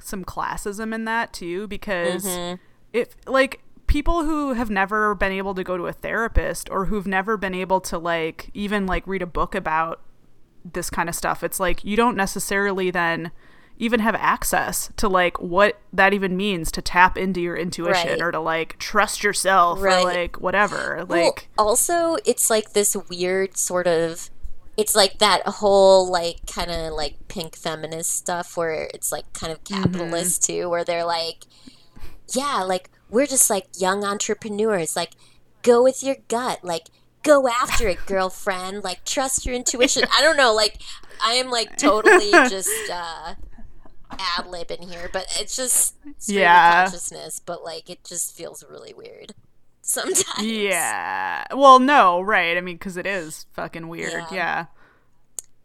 some 0.00 0.24
classism 0.24 0.94
in 0.94 1.04
that 1.04 1.32
too? 1.32 1.66
Because 1.68 2.24
Mm-hmm. 2.24 2.56
If 2.92 3.16
like 3.26 3.60
people 3.86 4.24
who 4.24 4.54
have 4.54 4.70
never 4.70 5.14
been 5.14 5.32
able 5.32 5.54
to 5.54 5.64
go 5.64 5.76
to 5.76 5.86
a 5.86 5.92
therapist 5.92 6.68
or 6.70 6.86
who've 6.86 7.06
never 7.06 7.36
been 7.36 7.54
able 7.54 7.80
to 7.80 7.98
like 7.98 8.50
even 8.54 8.86
like 8.86 9.06
read 9.06 9.22
a 9.22 9.26
book 9.26 9.54
about 9.54 10.00
this 10.64 10.90
kind 10.90 11.08
of 11.08 11.14
stuff, 11.14 11.42
it's 11.42 11.60
like 11.60 11.84
you 11.84 11.96
don't 11.96 12.16
necessarily 12.16 12.90
then 12.90 13.30
even 13.78 14.00
have 14.00 14.14
access 14.14 14.90
to 14.96 15.08
like 15.08 15.38
what 15.40 15.78
that 15.92 16.14
even 16.14 16.36
means 16.36 16.72
to 16.72 16.80
tap 16.80 17.18
into 17.18 17.40
your 17.40 17.56
intuition 17.56 18.10
Right. 18.10 18.22
or 18.22 18.32
to 18.32 18.40
like 18.40 18.78
trust 18.78 19.22
yourself 19.22 19.80
Right. 19.80 20.02
or 20.02 20.04
like 20.04 20.40
whatever. 20.40 21.04
Well, 21.06 21.24
Like 21.24 21.48
also, 21.58 22.16
it's 22.24 22.48
like 22.50 22.72
this 22.72 22.96
weird 23.08 23.56
sort 23.56 23.86
of. 23.86 24.30
It's 24.78 24.94
like 24.94 25.18
that 25.20 25.42
whole 25.46 26.10
like 26.10 26.46
kind 26.46 26.70
of 26.70 26.92
like 26.92 27.28
pink 27.28 27.56
feminist 27.56 28.12
stuff 28.12 28.56
where 28.58 28.90
it's 28.92 29.10
like 29.10 29.30
kind 29.32 29.50
of 29.50 29.64
capitalist 29.64 30.42
mm-hmm. 30.42 30.60
too, 30.60 30.68
where 30.70 30.84
they're 30.84 31.04
like, 31.06 31.44
yeah, 32.32 32.62
like 32.62 32.90
we're 33.10 33.26
just 33.26 33.50
like 33.50 33.66
young 33.78 34.04
entrepreneurs, 34.04 34.96
like 34.96 35.12
go 35.62 35.82
with 35.82 36.02
your 36.02 36.16
gut, 36.28 36.60
like 36.64 36.88
go 37.22 37.48
after 37.48 37.88
it, 37.88 38.06
girlfriend, 38.06 38.84
like 38.84 39.04
trust 39.04 39.46
your 39.46 39.54
intuition. 39.54 40.04
I 40.16 40.22
don't 40.22 40.36
know, 40.36 40.54
like 40.54 40.80
I 41.22 41.34
am 41.34 41.50
like 41.50 41.76
totally 41.76 42.30
just 42.48 42.90
uh 42.90 43.34
ad 44.18 44.46
lib 44.46 44.70
in 44.70 44.82
here, 44.82 45.08
but 45.12 45.26
it's 45.38 45.56
just 45.56 45.94
Yeah. 46.26 46.84
consciousness, 46.84 47.40
but 47.44 47.64
like 47.64 47.90
it 47.90 48.04
just 48.04 48.34
feels 48.36 48.64
really 48.68 48.94
weird 48.94 49.34
sometimes. 49.82 50.42
yeah. 50.42 51.44
Well, 51.54 51.78
no, 51.78 52.20
right. 52.20 52.56
I 52.56 52.60
mean, 52.60 52.78
cuz 52.78 52.96
it 52.96 53.06
is 53.06 53.46
fucking 53.52 53.88
weird. 53.88 54.12
Yeah. 54.12 54.26
yeah. 54.30 54.66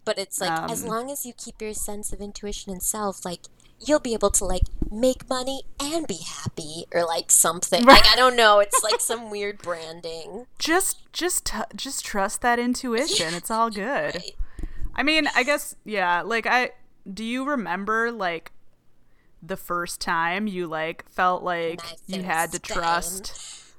But 0.03 0.17
it's 0.17 0.41
like 0.41 0.59
as 0.69 0.83
Um, 0.83 0.89
long 0.89 1.11
as 1.11 1.25
you 1.25 1.33
keep 1.33 1.61
your 1.61 1.73
sense 1.73 2.11
of 2.11 2.21
intuition 2.21 2.71
and 2.71 2.81
self, 2.81 3.23
like 3.23 3.41
you'll 3.85 3.99
be 3.99 4.13
able 4.13 4.31
to 4.31 4.45
like 4.45 4.63
make 4.91 5.29
money 5.29 5.61
and 5.81 6.05
be 6.07 6.19
happy 6.27 6.85
or 6.93 7.05
like 7.05 7.31
something. 7.31 7.85
Like 7.85 8.05
I 8.07 8.15
don't 8.15 8.35
know, 8.35 8.59
it's 8.59 8.83
like 8.83 8.99
some 9.01 9.29
weird 9.31 9.59
branding. 9.59 10.45
just 10.59 11.11
just 11.13 11.45
t- 11.45 11.57
just 11.75 12.05
trust 12.05 12.41
that 12.41 12.57
intuition 12.59 13.33
it's 13.33 13.51
all 13.51 13.69
good 13.85 14.21
i 14.95 15.03
mean 15.03 15.27
i 15.35 15.43
guess 15.43 15.75
yeah 15.83 16.21
like 16.21 16.45
i 16.45 16.69
do 17.13 17.23
you 17.23 17.43
remember 17.43 18.11
like 18.13 18.51
the 19.43 19.57
first 19.57 19.99
time 19.99 20.47
you 20.47 20.67
like 20.67 21.03
felt 21.11 21.43
like 21.43 21.81
you 22.07 22.23
had 22.23 22.51
to 22.53 22.59
time. 22.59 22.77
trust 22.77 23.73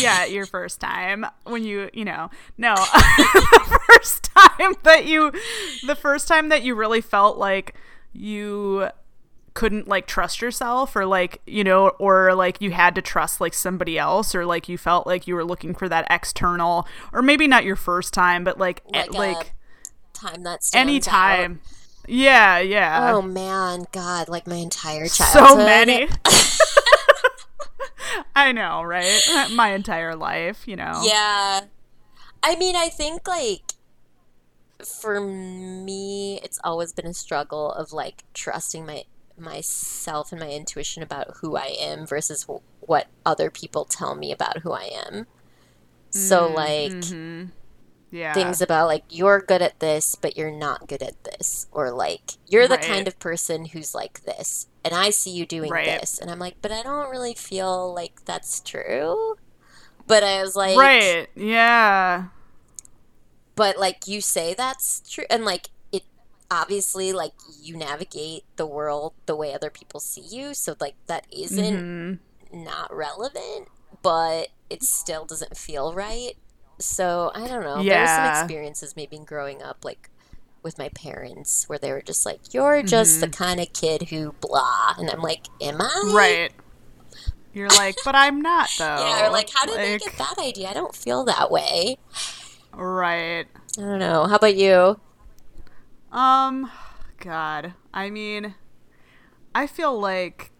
yeah 0.00 0.24
your 0.24 0.46
first 0.56 0.80
time 0.80 1.26
when 1.44 1.64
you 1.64 1.90
you 1.92 2.04
know 2.04 2.30
no 2.56 2.74
the 2.74 3.80
first 3.88 4.30
time 4.34 4.74
that 4.84 5.04
you 5.04 5.30
the 5.86 5.96
first 5.96 6.28
time 6.28 6.48
that 6.48 6.62
you 6.62 6.74
really 6.74 7.00
felt 7.02 7.36
like 7.36 7.74
you 8.14 8.88
couldn't 9.58 9.88
like 9.88 10.06
trust 10.06 10.40
yourself 10.40 10.94
or 10.94 11.04
like 11.04 11.40
you 11.44 11.64
know 11.64 11.88
or 11.98 12.32
like 12.32 12.60
you 12.60 12.70
had 12.70 12.94
to 12.94 13.02
trust 13.02 13.40
like 13.40 13.52
somebody 13.52 13.98
else 13.98 14.32
or 14.32 14.46
like 14.46 14.68
you 14.68 14.78
felt 14.78 15.04
like 15.04 15.26
you 15.26 15.34
were 15.34 15.44
looking 15.44 15.74
for 15.74 15.88
that 15.88 16.06
external 16.08 16.86
or 17.12 17.22
maybe 17.22 17.48
not 17.48 17.64
your 17.64 17.74
first 17.74 18.14
time 18.14 18.44
but 18.44 18.56
like 18.56 18.82
Like, 18.92 19.12
like, 19.12 19.54
time 20.12 20.44
that 20.44 20.60
any 20.72 21.00
time. 21.00 21.58
Yeah 22.06 22.60
yeah. 22.60 23.10
Oh 23.12 23.20
man, 23.20 23.86
God, 23.90 24.28
like 24.28 24.46
my 24.46 24.54
entire 24.54 25.08
childhood, 25.08 25.48
so 25.48 25.56
many. 25.56 26.06
I 28.36 28.52
know 28.52 28.84
right? 28.84 29.20
My 29.54 29.72
entire 29.72 30.14
life 30.14 30.68
you 30.68 30.76
know. 30.76 31.00
Yeah. 31.02 31.62
I 32.44 32.54
mean, 32.54 32.76
I 32.76 32.90
think 32.90 33.26
like 33.26 33.72
for 34.84 35.20
me, 35.20 36.38
it's 36.44 36.60
always 36.62 36.92
been 36.92 37.06
a 37.06 37.14
struggle 37.14 37.72
of 37.72 37.92
like 37.92 38.22
trusting 38.34 38.86
my 38.86 39.02
myself 39.40 40.32
and 40.32 40.40
my 40.40 40.50
intuition 40.50 41.02
about 41.02 41.36
who 41.40 41.56
I 41.56 41.74
am 41.78 42.06
versus 42.06 42.44
wh- 42.44 42.62
what 42.88 43.06
other 43.26 43.50
people 43.50 43.84
tell 43.84 44.14
me 44.14 44.32
about 44.32 44.58
who 44.58 44.72
I 44.72 44.90
am. 45.06 45.26
So 46.10 46.46
like 46.48 46.92
Mm-hmm. 46.92 47.46
Yeah. 48.10 48.32
things 48.32 48.62
about 48.62 48.86
like 48.86 49.04
you're 49.10 49.38
good 49.40 49.60
at 49.60 49.80
this 49.80 50.14
but 50.14 50.34
you're 50.34 50.50
not 50.50 50.88
good 50.88 51.02
at 51.02 51.22
this 51.24 51.66
or 51.70 51.90
like 51.90 52.32
you're 52.46 52.66
the 52.66 52.76
Right. 52.76 52.82
kind 52.86 53.06
of 53.06 53.18
person 53.18 53.66
who's 53.66 53.94
like 53.94 54.24
this 54.24 54.66
and 54.82 54.94
I 54.94 55.10
see 55.10 55.30
you 55.30 55.44
doing 55.44 55.70
Right. 55.70 55.84
this 56.00 56.18
and 56.18 56.30
I'm 56.30 56.38
like 56.38 56.56
but 56.62 56.72
I 56.72 56.82
don't 56.82 57.10
really 57.10 57.34
feel 57.34 57.92
like 57.94 58.24
that's 58.24 58.60
true. 58.60 59.36
But 60.06 60.24
I 60.24 60.40
was 60.40 60.56
like 60.56 60.78
right. 60.78 61.28
Yeah. 61.36 62.28
but 63.54 63.76
like 63.78 64.06
you 64.08 64.22
say 64.22 64.54
that's 64.54 65.02
true 65.10 65.24
and 65.28 65.44
like 65.44 65.68
obviously 66.50 67.12
like 67.12 67.32
you 67.60 67.76
navigate 67.76 68.42
the 68.56 68.66
world 68.66 69.12
the 69.26 69.36
way 69.36 69.52
other 69.52 69.68
people 69.70 70.00
see 70.00 70.22
you 70.22 70.54
so 70.54 70.74
like 70.80 70.94
that 71.06 71.26
isn't 71.30 72.18
Mhm. 72.52 72.64
not 72.66 72.94
relevant 72.94 73.68
but 74.02 74.48
it 74.70 74.82
still 74.82 75.24
doesn't 75.24 75.56
feel 75.56 75.92
right. 75.94 76.34
So 76.78 77.32
i 77.34 77.46
don't 77.48 77.62
know. 77.62 77.82
There 77.82 78.00
were 78.00 78.06
some 78.06 78.26
experiences 78.42 78.94
maybe 78.96 79.18
growing 79.18 79.62
up 79.62 79.84
like 79.84 80.10
with 80.62 80.78
my 80.78 80.88
parents 80.90 81.68
where 81.68 81.78
they 81.78 81.90
were 81.92 82.02
just 82.02 82.24
like 82.26 82.40
you're 82.54 82.82
just 82.82 83.20
the 83.20 83.28
kind 83.28 83.60
of 83.60 83.72
kid 83.72 84.02
who 84.10 84.32
blah 84.40 84.94
and 84.98 85.08
i'm 85.10 85.20
like 85.20 85.46
am 85.60 85.80
i? 85.80 86.12
Right. 86.14 86.52
You're 87.54 87.68
like, 87.70 87.96
but 88.04 88.14
I'm 88.14 88.40
not 88.40 88.68
though. 88.78 88.84
yeah 88.84 89.26
or 89.26 89.30
like 89.30 89.50
how 89.52 89.66
did 89.66 89.76
they 89.78 89.98
get 89.98 90.16
that 90.18 90.36
idea? 90.38 90.68
I 90.68 90.74
don't 90.74 90.94
feel 90.94 91.24
that 91.24 91.50
way. 91.50 91.96
Right. 92.72 93.46
i 93.76 93.80
don't 93.80 93.98
know. 93.98 94.26
How 94.26 94.36
about 94.36 94.54
you 94.56 95.00
Um, 96.10 96.70
God. 97.18 97.74
I 97.92 98.10
mean, 98.10 98.54
I 99.54 99.66
feel 99.66 99.98
like. 99.98 100.52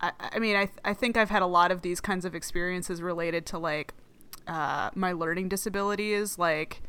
I, 0.00 0.12
I 0.18 0.38
mean, 0.38 0.56
I, 0.56 0.68
I 0.84 0.92
think 0.92 1.16
I've 1.16 1.30
had 1.30 1.42
a 1.42 1.46
lot 1.46 1.70
of 1.70 1.82
these 1.82 2.00
kinds 2.00 2.24
of 2.24 2.34
experiences 2.34 3.00
related 3.00 3.46
to 3.46 3.58
like 3.58 3.94
uh, 4.46 4.90
my 4.94 5.12
learning 5.12 5.48
disabilities, 5.48 6.38
like 6.38 6.82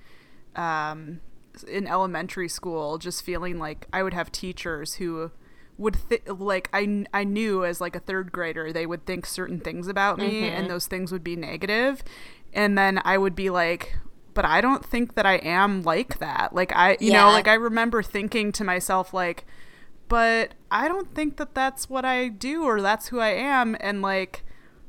um, 0.55 1.21
in 1.67 1.88
elementary 1.88 2.50
school, 2.50 2.97
just 2.97 3.24
feeling 3.24 3.59
like 3.59 3.88
I 3.93 4.03
would 4.03 4.13
have 4.13 4.31
teachers 4.31 4.95
who 4.95 5.31
would 5.77 5.97
th- 6.09 6.27
like 6.27 6.69
I, 6.74 7.05
I 7.13 7.24
knew 7.24 7.65
as 7.65 7.81
like 7.81 7.95
a 7.95 8.00
third 8.00 8.31
grader 8.31 8.71
they 8.71 8.85
would 8.85 9.05
think 9.05 9.25
certain 9.25 9.59
things 9.59 9.88
about 9.88 10.17
me 10.17 10.47
and 10.47 10.69
those 10.69 10.88
things 10.88 11.12
would 11.12 11.24
be 11.24 11.35
negative 11.35 12.01
and 12.53 12.77
then 12.77 13.01
I 13.03 13.17
would 13.17 13.35
be 13.35 13.50
like 13.50 13.97
but 14.35 14.45
I 14.45 14.61
don't 14.61 14.85
think 14.85 15.15
that 15.15 15.25
I 15.25 15.35
am 15.37 15.81
like 15.81 16.19
that. 16.19 16.53
Like 16.53 16.71
I 16.75 16.97
you 16.99 17.11
know 17.11 17.29
like 17.29 17.47
I 17.47 17.55
remember 17.55 18.03
thinking 18.03 18.51
to 18.51 18.63
myself 18.63 19.13
like 19.13 19.45
but 20.07 20.51
I 20.69 20.87
don't 20.87 21.15
think 21.15 21.37
that 21.37 21.55
that's 21.55 21.89
what 21.89 22.05
I 22.05 22.27
do 22.27 22.63
or 22.63 22.79
that's 22.79 23.07
who 23.07 23.19
I 23.19 23.29
am. 23.29 23.75
And 23.79 24.03
like 24.03 24.43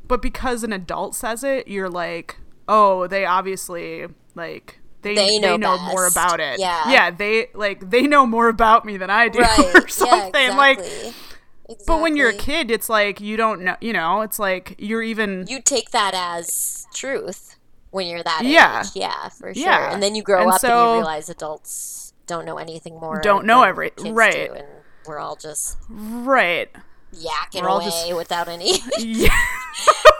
but 0.06 0.20
because 0.20 0.62
an 0.62 0.72
adult 0.74 1.14
says 1.14 1.42
it 1.42 1.68
you're 1.68 1.88
like 1.88 2.36
oh 2.68 3.06
they 3.06 3.24
obviously 3.24 4.06
like 4.34 4.80
they, 5.02 5.14
They 5.14 5.26
they 5.26 5.38
know 5.38 5.56
know, 5.56 5.78
more 5.78 6.06
about 6.06 6.40
it. 6.40 6.58
Yeah. 6.58 6.90
yeah 6.90 7.10
they 7.12 7.48
like 7.54 7.88
they 7.88 8.02
know 8.02 8.26
more 8.26 8.48
about 8.48 8.84
me 8.84 8.96
than 8.96 9.08
I 9.08 9.28
do 9.28 9.38
right. 9.38 9.74
or 9.74 9.88
something. 9.88 10.34
Yeah, 10.34 10.56
like 10.56 10.78
exactly. 10.80 11.76
but 11.86 12.00
when 12.00 12.16
you're 12.16 12.30
a 12.30 12.34
kid 12.34 12.72
it's 12.72 12.88
like 12.88 13.20
you 13.20 13.36
don't 13.36 13.62
know 13.62 13.76
you 13.80 13.92
know 13.92 14.22
it's 14.22 14.40
like 14.40 14.74
you're 14.78 15.02
even 15.02 15.46
you 15.48 15.62
take 15.62 15.90
that 15.90 16.14
as 16.14 16.88
truth 16.92 17.55
when 17.96 18.06
you're 18.06 18.22
that 18.22 18.42
Yeah. 18.44 18.80
age. 18.80 18.86
Yeah, 18.94 19.28
for 19.30 19.52
sure. 19.52 19.62
Yeah. 19.64 19.92
And 19.92 20.02
then 20.02 20.14
you 20.14 20.22
grow 20.22 20.42
And 20.42 20.50
up 20.52 20.62
and 20.62 20.72
you 20.72 20.94
realize 20.98 21.28
adults 21.28 22.12
don't 22.26 22.44
know 22.44 22.58
anything 22.58 22.98
more. 23.00 23.20
Don't 23.20 23.44
know 23.46 23.62
everything. 23.62 24.14
right. 24.14 24.48
do, 24.48 24.54
and 24.54 24.66
we're 25.06 25.18
all 25.18 25.36
just 25.36 25.78
right 25.90 26.68
yakking 27.14 27.62
We're 27.62 27.68
all 27.68 27.78
away 27.80 27.86
just- 27.90 28.14
without 28.16 28.48
any. 28.48 28.78
Yeah. 28.98 29.28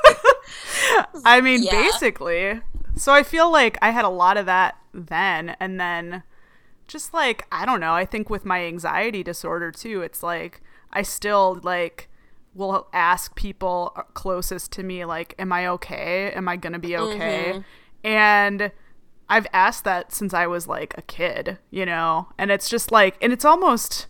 I 1.25 1.41
mean, 1.41 1.63
Yeah. 1.63 1.73
basically. 1.73 2.61
So 2.97 3.13
I 3.13 3.23
feel 3.23 3.51
like 3.51 3.77
I 3.83 3.91
had 3.91 4.05
a 4.05 4.09
lot 4.09 4.37
of 4.37 4.47
that 4.47 4.77
then. 4.95 5.57
And 5.61 5.79
then 5.79 6.23
just 6.89 7.13
like, 7.13 7.47
I 7.53 7.67
don't 7.67 7.81
know, 7.81 7.93
I 7.95 8.05
think 8.05 8.31
with 8.31 8.45
my 8.45 8.65
anxiety 8.65 9.23
disorder 9.23 9.71
too, 9.73 10.03
it's 10.03 10.23
like 10.23 10.63
I 10.93 11.03
still 11.03 11.61
like 11.63 12.09
will 12.57 12.89
ask 12.93 13.35
people 13.37 13.93
uh, 13.97 14.03
closest 14.15 14.73
to 14.73 14.83
me, 14.83 15.05
like, 15.05 15.35
am 15.39 15.53
I 15.53 15.67
okay? 15.69 16.33
Am 16.33 16.49
I 16.49 16.57
to 16.73 16.79
be 16.79 16.97
okay? 16.97 17.53
Mm-hmm. 17.53 17.61
And 18.09 18.73
I've 19.29 19.47
asked 19.53 19.85
that 19.85 20.13
since 20.13 20.33
I 20.33 20.47
was 20.47 20.67
like 20.67 20.95
a 20.97 21.03
kid, 21.03 21.59
you 21.71 21.85
know? 21.85 22.29
And 22.39 22.51
it's 22.51 22.69
just 22.69 22.91
like, 22.91 23.17
and 23.21 23.33
it's 23.33 23.45
almost 23.45 24.07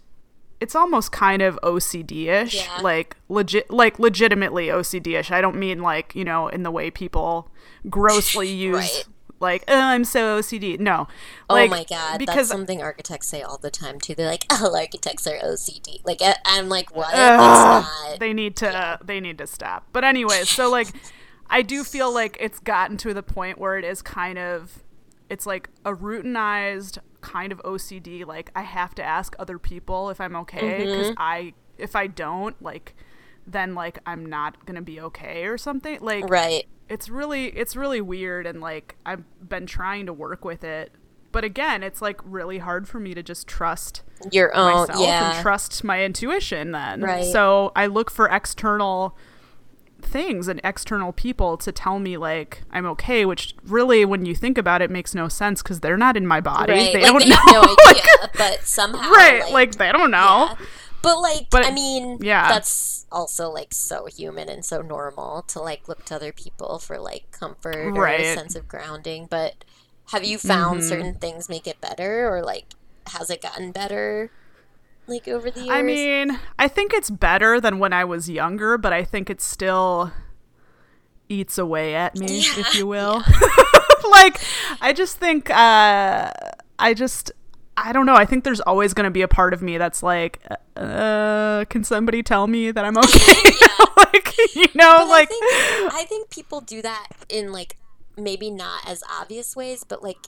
it's 0.59 0.75
almost 0.75 1.13
kind 1.13 1.43
of 1.43 1.59
OCD-ish, 1.63 2.55
Yeah. 2.55 2.79
like 2.81 3.17
legit, 3.29 3.71
like 3.71 3.99
legitimately 3.99 4.69
OCD-ish. 4.69 5.31
I 5.31 5.43
don't 5.43 5.57
mean 5.57 5.81
like 5.83 6.15
you 6.15 6.25
know 6.25 6.49
in 6.49 6.63
the 6.63 6.71
way 6.71 6.91
people 6.91 7.51
grossly 7.91 8.49
use 8.49 8.75
Right. 8.77 9.05
Like 9.41 9.65
oh, 9.69 9.79
I'm 9.79 10.05
so 10.05 10.41
OCD. 10.41 10.79
No, 10.81 11.09
oh 11.51 11.67
my 11.69 11.85
god, 11.85 12.13
that's 12.13 12.19
because 12.19 12.49
something 12.49 12.83
architects 12.83 13.29
say 13.29 13.43
all 13.43 13.59
the 13.59 13.71
time 13.71 14.01
too. 14.01 14.15
They're 14.15 14.27
like, 14.31 14.45
"All 14.51 14.75
architects 14.85 15.27
are 15.27 15.39
OCD." 15.39 16.01
Like, 16.05 16.23
I- 16.23 16.37
I'm 16.45 16.69
like, 16.69 16.95
what? 16.95 17.09
It's 17.11 17.17
not. 17.19 18.19
they 18.21 18.33
need 18.33 18.57
to 18.57 18.99
they 19.05 19.21
need 19.21 19.39
to 19.39 19.47
stop. 19.47 19.87
But 19.93 20.05
anyways, 20.05 20.49
so 20.49 20.71
like 20.79 20.89
I 21.51 21.63
do 21.63 21.85
feel 21.85 22.13
like 22.13 22.37
it's 22.41 22.59
gotten 22.59 22.97
to 22.99 23.13
the 23.15 23.23
point 23.23 23.59
where 23.59 23.79
it 23.79 23.85
is 23.85 24.03
kind 24.03 24.39
of 24.39 24.83
it's 25.29 25.47
like 25.47 25.69
a 25.85 25.93
routinized 25.93 26.99
kind 27.21 27.51
of 27.53 27.61
OCD 27.65 28.25
like 28.25 28.51
I 28.55 28.63
have 28.63 28.95
to 28.97 29.03
ask 29.03 29.35
other 29.39 29.59
people 29.59 30.11
if 30.11 30.21
I'm 30.21 30.37
okay 30.37 30.85
Mm-hmm. 30.87 31.03
cuz 31.03 31.15
I 31.17 31.55
if 31.77 31.97
I 31.97 32.07
don't 32.07 32.61
like 32.63 32.95
then 33.47 33.75
like 33.75 33.99
I'm 34.07 34.25
not 34.27 34.65
going 34.67 34.77
to 34.77 34.83
be 34.83 35.01
okay 35.01 35.45
or 35.47 35.57
something. 35.59 35.99
Like 36.01 36.29
Right. 36.29 36.67
It's 36.89 37.09
really 37.09 37.47
it's 37.49 37.77
really 37.77 38.01
weird 38.01 38.47
and 38.47 38.61
like 38.61 38.97
I've 39.05 39.25
been 39.47 39.67
trying 39.67 40.07
to 40.07 40.13
work 40.13 40.45
with 40.45 40.65
it. 40.65 40.93
But 41.33 41.45
again, 41.45 41.83
it's 41.83 42.01
like 42.01 42.21
really 42.25 42.59
hard 42.59 42.89
for 42.89 42.99
me 42.99 43.13
to 43.15 43.23
just 43.23 43.47
trust 43.47 44.03
Your 44.33 44.57
own. 44.57 44.87
myself 44.89 45.01
yeah. 45.01 45.33
and 45.35 45.43
trust 45.43 45.85
my 45.85 46.03
intuition 46.03 46.71
then. 46.73 47.03
Right. 47.03 47.25
So 47.25 47.73
I 47.77 47.87
look 47.87 48.11
for 48.11 48.27
external 48.29 49.17
things 50.01 50.47
and 50.47 50.61
external 50.63 51.13
people 51.13 51.57
to 51.57 51.73
tell 51.73 51.99
me 51.99 52.17
like 52.17 52.63
I'm 52.71 52.87
okay, 52.87 53.27
which 53.27 53.55
really 53.65 54.05
when 54.05 54.25
you 54.25 54.35
think 54.35 54.57
about 54.57 54.81
it 54.81 54.91
makes 54.91 55.15
no 55.15 55.29
sense 55.29 55.63
cuz 55.63 55.81
they're 55.81 55.97
not 55.99 56.17
in 56.17 56.27
my 56.27 56.41
body. 56.41 56.73
right. 56.73 56.93
They 56.93 57.03
like, 57.03 57.11
don't 57.11 57.23
they 57.23 57.29
know. 57.29 57.37
have 57.37 57.53
no 57.53 57.77
like, 57.87 58.33
but 58.39 58.63
somehow. 58.63 59.11
right, 59.11 59.51
like, 59.53 59.77
they 59.77 59.93
don't 59.93 60.11
know. 60.11 60.49
Yeah. 60.51 60.67
But 61.07 61.21
like, 61.21 61.51
But- 61.51 61.65
I 61.67 61.71
mean, 61.71 62.19
yeah. 62.21 62.49
that's 62.49 63.07
also 63.13 63.49
like 63.51 63.73
so 63.73 64.07
human 64.07 64.49
and 64.49 64.65
so 64.65 64.83
normal 64.83 65.43
to 65.49 65.61
like 65.61 65.87
look 65.89 66.05
to 66.07 66.17
other 66.17 66.33
people 66.33 66.79
for 66.81 66.99
like 66.99 67.31
comfort 67.31 67.93
or 67.97 68.07
a 68.09 68.35
sense 68.35 68.55
of 68.57 68.67
grounding. 68.67 69.27
But 69.31 69.65
have 70.13 70.25
you 70.25 70.37
found 70.39 70.81
Mm-hmm. 70.81 70.89
certain 70.89 71.15
things 71.15 71.49
make 71.49 71.67
it 71.67 71.81
better, 71.81 72.29
or 72.29 72.43
like 72.43 72.67
has 73.09 73.31
it 73.31 73.41
gotten 73.43 73.71
better, 73.73 74.31
like 75.07 75.29
over 75.29 75.51
the 75.51 75.61
years? 75.61 75.71
I 75.71 75.83
mean, 75.83 76.41
I 76.59 76.67
think 76.69 76.93
it's 76.93 77.11
better 77.11 77.61
than 77.61 77.79
when 77.79 77.93
I 77.93 78.05
was 78.05 78.29
younger, 78.29 78.77
but 78.77 78.93
I 78.93 79.05
think 79.05 79.31
it 79.31 79.41
still 79.41 80.11
eats 81.29 81.59
away 81.59 81.95
at 81.95 82.17
me, 82.17 82.41
Yeah, 82.41 82.59
if 82.61 82.75
you 82.75 82.87
will. 82.95 83.23
like, 84.11 84.41
I 84.81 84.93
just 84.93 85.19
think, 85.19 85.51
uh, 85.51 86.33
I 86.79 86.95
just, 86.95 87.33
I 87.77 87.93
don't 87.93 88.07
know. 88.07 88.15
I 88.15 88.25
think 88.25 88.45
there's 88.45 88.61
always 88.61 88.95
going 88.95 89.05
to 89.05 89.11
be 89.11 89.23
a 89.23 89.29
part 89.29 89.53
of 89.53 89.61
me 89.63 89.77
that's 89.79 90.03
like, 90.03 90.41
uh, 90.77 91.65
can 91.69 91.85
somebody 91.85 92.23
tell 92.23 92.47
me 92.47 92.71
that 92.71 92.85
I'm 92.85 92.97
okay? 92.97 93.51
like, 93.99 94.35
you 94.55 94.67
know, 94.75 94.99
But 95.01 95.09
like, 95.09 95.29
I 95.31 95.85
think, 95.91 95.95
I 95.95 96.05
think 96.09 96.31
people 96.31 96.61
do 96.61 96.81
that 96.83 97.09
in 97.29 97.53
like 97.53 97.77
maybe 98.17 98.51
not 98.51 98.89
as 98.89 99.03
obvious 99.11 99.55
ways, 99.55 99.85
but 99.85 100.03
like 100.03 100.27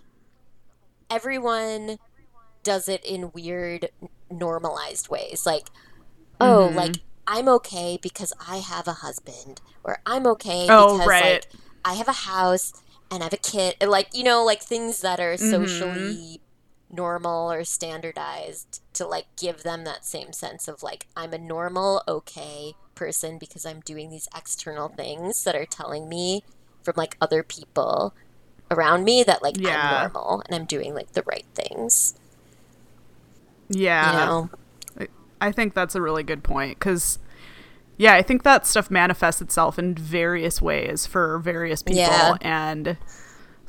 everyone 1.11 1.99
does 2.63 2.89
it 2.89 3.05
in 3.05 3.33
weird 3.33 3.89
normalized 4.31 5.09
ways. 5.09 5.47
Like, 5.47 5.69
oh, 6.41 6.69
Mm-hmm. 6.69 6.77
like 6.77 6.97
I'm 7.27 7.49
okay 7.49 7.99
because 8.01 8.33
I 8.47 8.59
have 8.59 8.89
a 8.89 8.95
husband, 8.95 9.61
or 9.85 9.99
I'm 10.07 10.27
okay 10.29 10.67
Oh, 10.71 10.93
because 10.95 11.07
right. 11.09 11.23
like 11.23 11.47
I 11.85 11.95
have 11.95 12.09
a 12.09 12.13
house 12.13 12.73
and 13.11 13.23
I 13.23 13.27
have 13.27 13.33
a 13.33 13.37
kid. 13.39 13.77
and, 13.81 13.91
Like 13.91 14.09
you 14.15 14.23
know, 14.25 14.45
like 14.45 14.63
things 14.63 15.01
that 15.01 15.21
are 15.21 15.35
Mm-hmm. 15.35 16.37
Normal 16.90 17.53
or 17.53 17.64
standardized 17.64 18.81
to 18.94 19.07
like 19.07 19.27
give 19.37 19.62
them 19.62 19.85
that 19.85 20.05
same 20.05 20.33
sense 20.33 20.68
of 20.68 20.83
like 20.83 21.07
I'm 21.16 21.33
a 21.35 21.38
normal, 21.38 22.03
okay 22.09 22.74
person 22.94 23.38
because 23.38 23.64
I'm 23.64 23.81
doing 23.81 24.11
these 24.11 24.29
external 24.37 24.88
things 24.88 25.44
that 25.44 25.55
are 25.55 25.66
telling 25.66 26.09
me 26.09 26.42
from 26.83 26.94
like 26.96 27.16
other 27.20 27.42
people 27.42 28.14
around 28.70 29.05
me 29.05 29.22
that 29.22 29.42
like 29.42 29.57
Yeah. 29.59 29.79
I'm 29.79 30.12
normal 30.12 30.42
and 30.46 30.55
I'm 30.55 30.64
doing 30.64 30.94
like 30.94 31.12
the 31.12 31.22
right 31.27 31.46
things. 31.55 32.14
yeah. 33.68 34.12
You 34.12 34.18
know? 34.27 34.51
I 35.40 35.53
think 35.53 35.74
that's 35.74 35.94
a 35.94 36.03
really 36.03 36.24
good 36.24 36.42
point 36.42 36.79
because, 36.79 37.20
yeah, 37.96 38.14
I 38.14 38.22
think 38.22 38.42
that 38.42 38.66
stuff 38.66 38.90
manifests 38.90 39.40
itself 39.40 39.79
in 39.79 39.94
various 39.94 40.61
ways 40.61 41.07
for 41.07 41.38
various 41.38 41.81
people, 41.83 42.01
Yeah. 42.01 42.35
and 42.40 42.96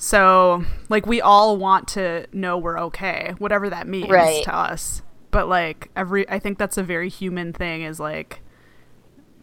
So, 0.01 0.63
like, 0.87 1.05
we 1.05 1.19
all 1.19 1.57
want 1.57 1.89
to 1.89 2.25
know 2.31 2.57
we're 2.57 2.79
okay, 2.79 3.35
whatever 3.37 3.69
that 3.69 3.85
means 3.85 4.09
Right. 4.09 4.41
to 4.45 4.55
us. 4.55 5.01
But, 5.29 5.49
like, 5.49 5.91
every, 5.93 6.27
I 6.29 6.39
think 6.39 6.57
that's 6.57 6.77
a 6.77 6.83
very 6.83 7.09
human 7.09 7.51
thing 7.51 7.81
is 7.83 7.99
like, 7.99 8.41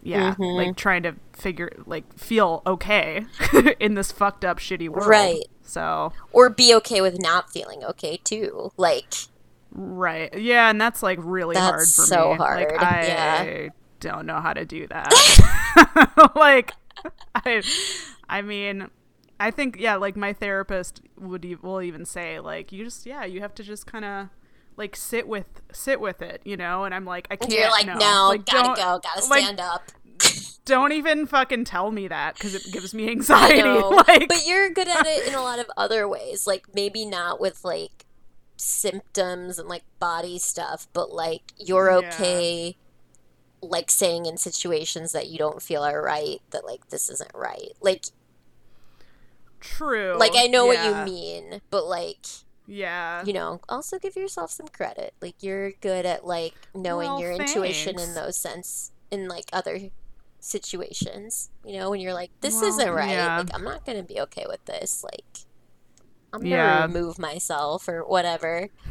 yeah, 0.03 0.31
Mm-hmm. 0.33 0.43
like 0.43 0.77
trying 0.77 1.03
to 1.03 1.15
figure, 1.35 1.71
like, 1.85 2.11
feel 2.19 2.63
okay 2.67 3.27
in 3.81 3.95
this 3.95 4.11
fucked 4.11 4.47
up, 4.47 4.59
shitty 4.59 4.89
world. 4.89 5.07
Right. 5.09 5.43
So, 5.63 6.13
Or 6.33 6.49
be 6.49 6.75
okay 6.77 7.03
with 7.03 7.21
not 7.21 7.51
feeling 7.53 7.85
okay 7.85 8.17
too. 8.25 8.73
Like, 8.79 9.13
right. 9.73 10.37
Yeah. 10.39 10.71
And 10.71 10.81
that's, 10.81 11.03
like, 11.03 11.19
really 11.21 11.57
hard 11.57 11.81
That's 11.81 11.95
for 11.97 12.03
so 12.07 12.33
me. 12.33 12.39
hard, 12.39 12.73
Like, 12.73 12.83
I 12.83 13.07
yeah. 13.07 13.69
don't 14.01 14.25
know 14.25 14.41
how 14.41 14.55
to 14.55 14.65
do 14.65 14.87
that. 14.87 15.13
like, 16.35 16.73
I, 17.35 17.63
I 18.29 18.41
mean, 18.41 18.89
I 19.39 19.51
think 19.51 19.77
yeah, 19.79 19.97
like 19.97 20.17
my 20.17 20.33
therapist 20.33 21.03
would 21.19 21.45
e- 21.45 21.57
will 21.57 21.83
even 21.83 22.05
say 22.05 22.41
like 22.41 22.73
you 22.73 22.85
just 22.85 23.07
yeah, 23.07 23.25
you 23.25 23.41
have 23.41 23.55
to 23.57 23.63
just 23.63 23.87
kind 23.87 24.05
of 24.05 24.29
like 24.77 24.97
sit 24.97 25.29
with 25.29 25.61
sit 25.73 26.01
with 26.01 26.23
it, 26.23 26.41
you 26.45 26.57
know. 26.57 26.85
And 26.85 26.95
I'm 26.95 27.05
like 27.05 27.27
I 27.31 27.37
can't. 27.37 27.53
you're 27.53 27.71
like, 27.71 27.87
no, 27.87 28.29
Like, 28.31 28.47
gotta 28.47 28.81
go, 28.81 29.01
gotta 29.03 29.27
like, 29.29 29.43
stand 29.43 29.61
up. 29.61 29.91
Don't 30.65 30.93
even 30.93 31.27
fucking 31.27 31.65
tell 31.65 31.91
me 31.93 32.09
that 32.09 32.35
because 32.35 32.55
it 32.55 32.73
gives 32.73 32.93
me 32.95 33.09
anxiety. 33.11 33.63
like, 34.09 34.29
but 34.29 34.47
you're 34.47 34.71
good 34.71 34.89
at 34.89 35.07
it 35.07 35.29
in 35.29 35.35
a 35.35 35.43
lot 35.43 35.59
of 35.59 35.67
other 35.77 36.09
ways. 36.09 36.47
Like 36.47 36.75
maybe 36.75 37.05
not 37.05 37.41
with 37.41 37.65
like 37.65 38.05
symptoms 38.57 39.59
and 39.59 39.69
like 39.69 39.85
body 39.99 40.39
stuff, 40.39 40.87
but 40.93 41.13
like 41.13 41.43
you're 41.59 41.91
Yeah. 42.01 42.09
okay 42.09 42.77
like 43.63 43.91
saying 43.91 44.27
in 44.27 44.37
situations 44.37 45.13
that 45.13 45.29
you 45.29 45.39
don't 45.39 45.63
feel 45.63 45.83
are 45.83 46.03
right 46.03 46.41
that 46.51 46.65
like 46.65 46.89
this 46.89 47.09
isn't 47.11 47.33
right. 47.35 47.73
Like 47.81 48.07
true. 49.61 50.17
like 50.19 50.33
I 50.35 50.47
know 50.47 50.67
what 50.67 50.85
you 50.85 50.95
mean, 51.13 51.61
but 51.71 51.87
like 51.87 52.27
Yeah. 52.67 53.25
you 53.25 53.33
know, 53.33 53.61
also 53.69 53.99
give 53.99 54.17
yourself 54.17 54.51
some 54.51 54.69
credit. 54.69 55.15
Like 55.21 55.37
you're 55.41 55.73
good 55.81 56.05
at 56.07 56.27
like 56.27 56.55
knowing 56.75 57.09
Well, 57.11 57.21
your 57.21 57.33
intuition 57.33 57.99
in 57.99 58.15
those 58.15 58.37
sense 58.37 58.93
in 59.11 59.29
like 59.29 59.47
other 59.53 59.79
situations. 60.41 61.51
You 61.65 61.79
know, 61.79 61.91
when 61.91 62.01
you're 62.01 62.15
like, 62.15 62.31
this 62.41 62.55
Well, 62.55 62.65
isn't 62.71 62.91
right. 62.93 63.11
yeah. 63.11 63.39
Like 63.39 63.55
I'm 63.55 63.65
not 63.65 63.85
gonna 63.85 64.03
be 64.03 64.21
okay 64.21 64.45
with 64.49 64.65
this. 64.65 65.03
Like 65.05 65.25
I'm 66.33 66.41
gonna 66.41 66.51
Yeah. 66.55 66.83
remove 66.87 67.19
myself 67.19 67.89
or 67.89 68.05
whatever. 68.05 68.69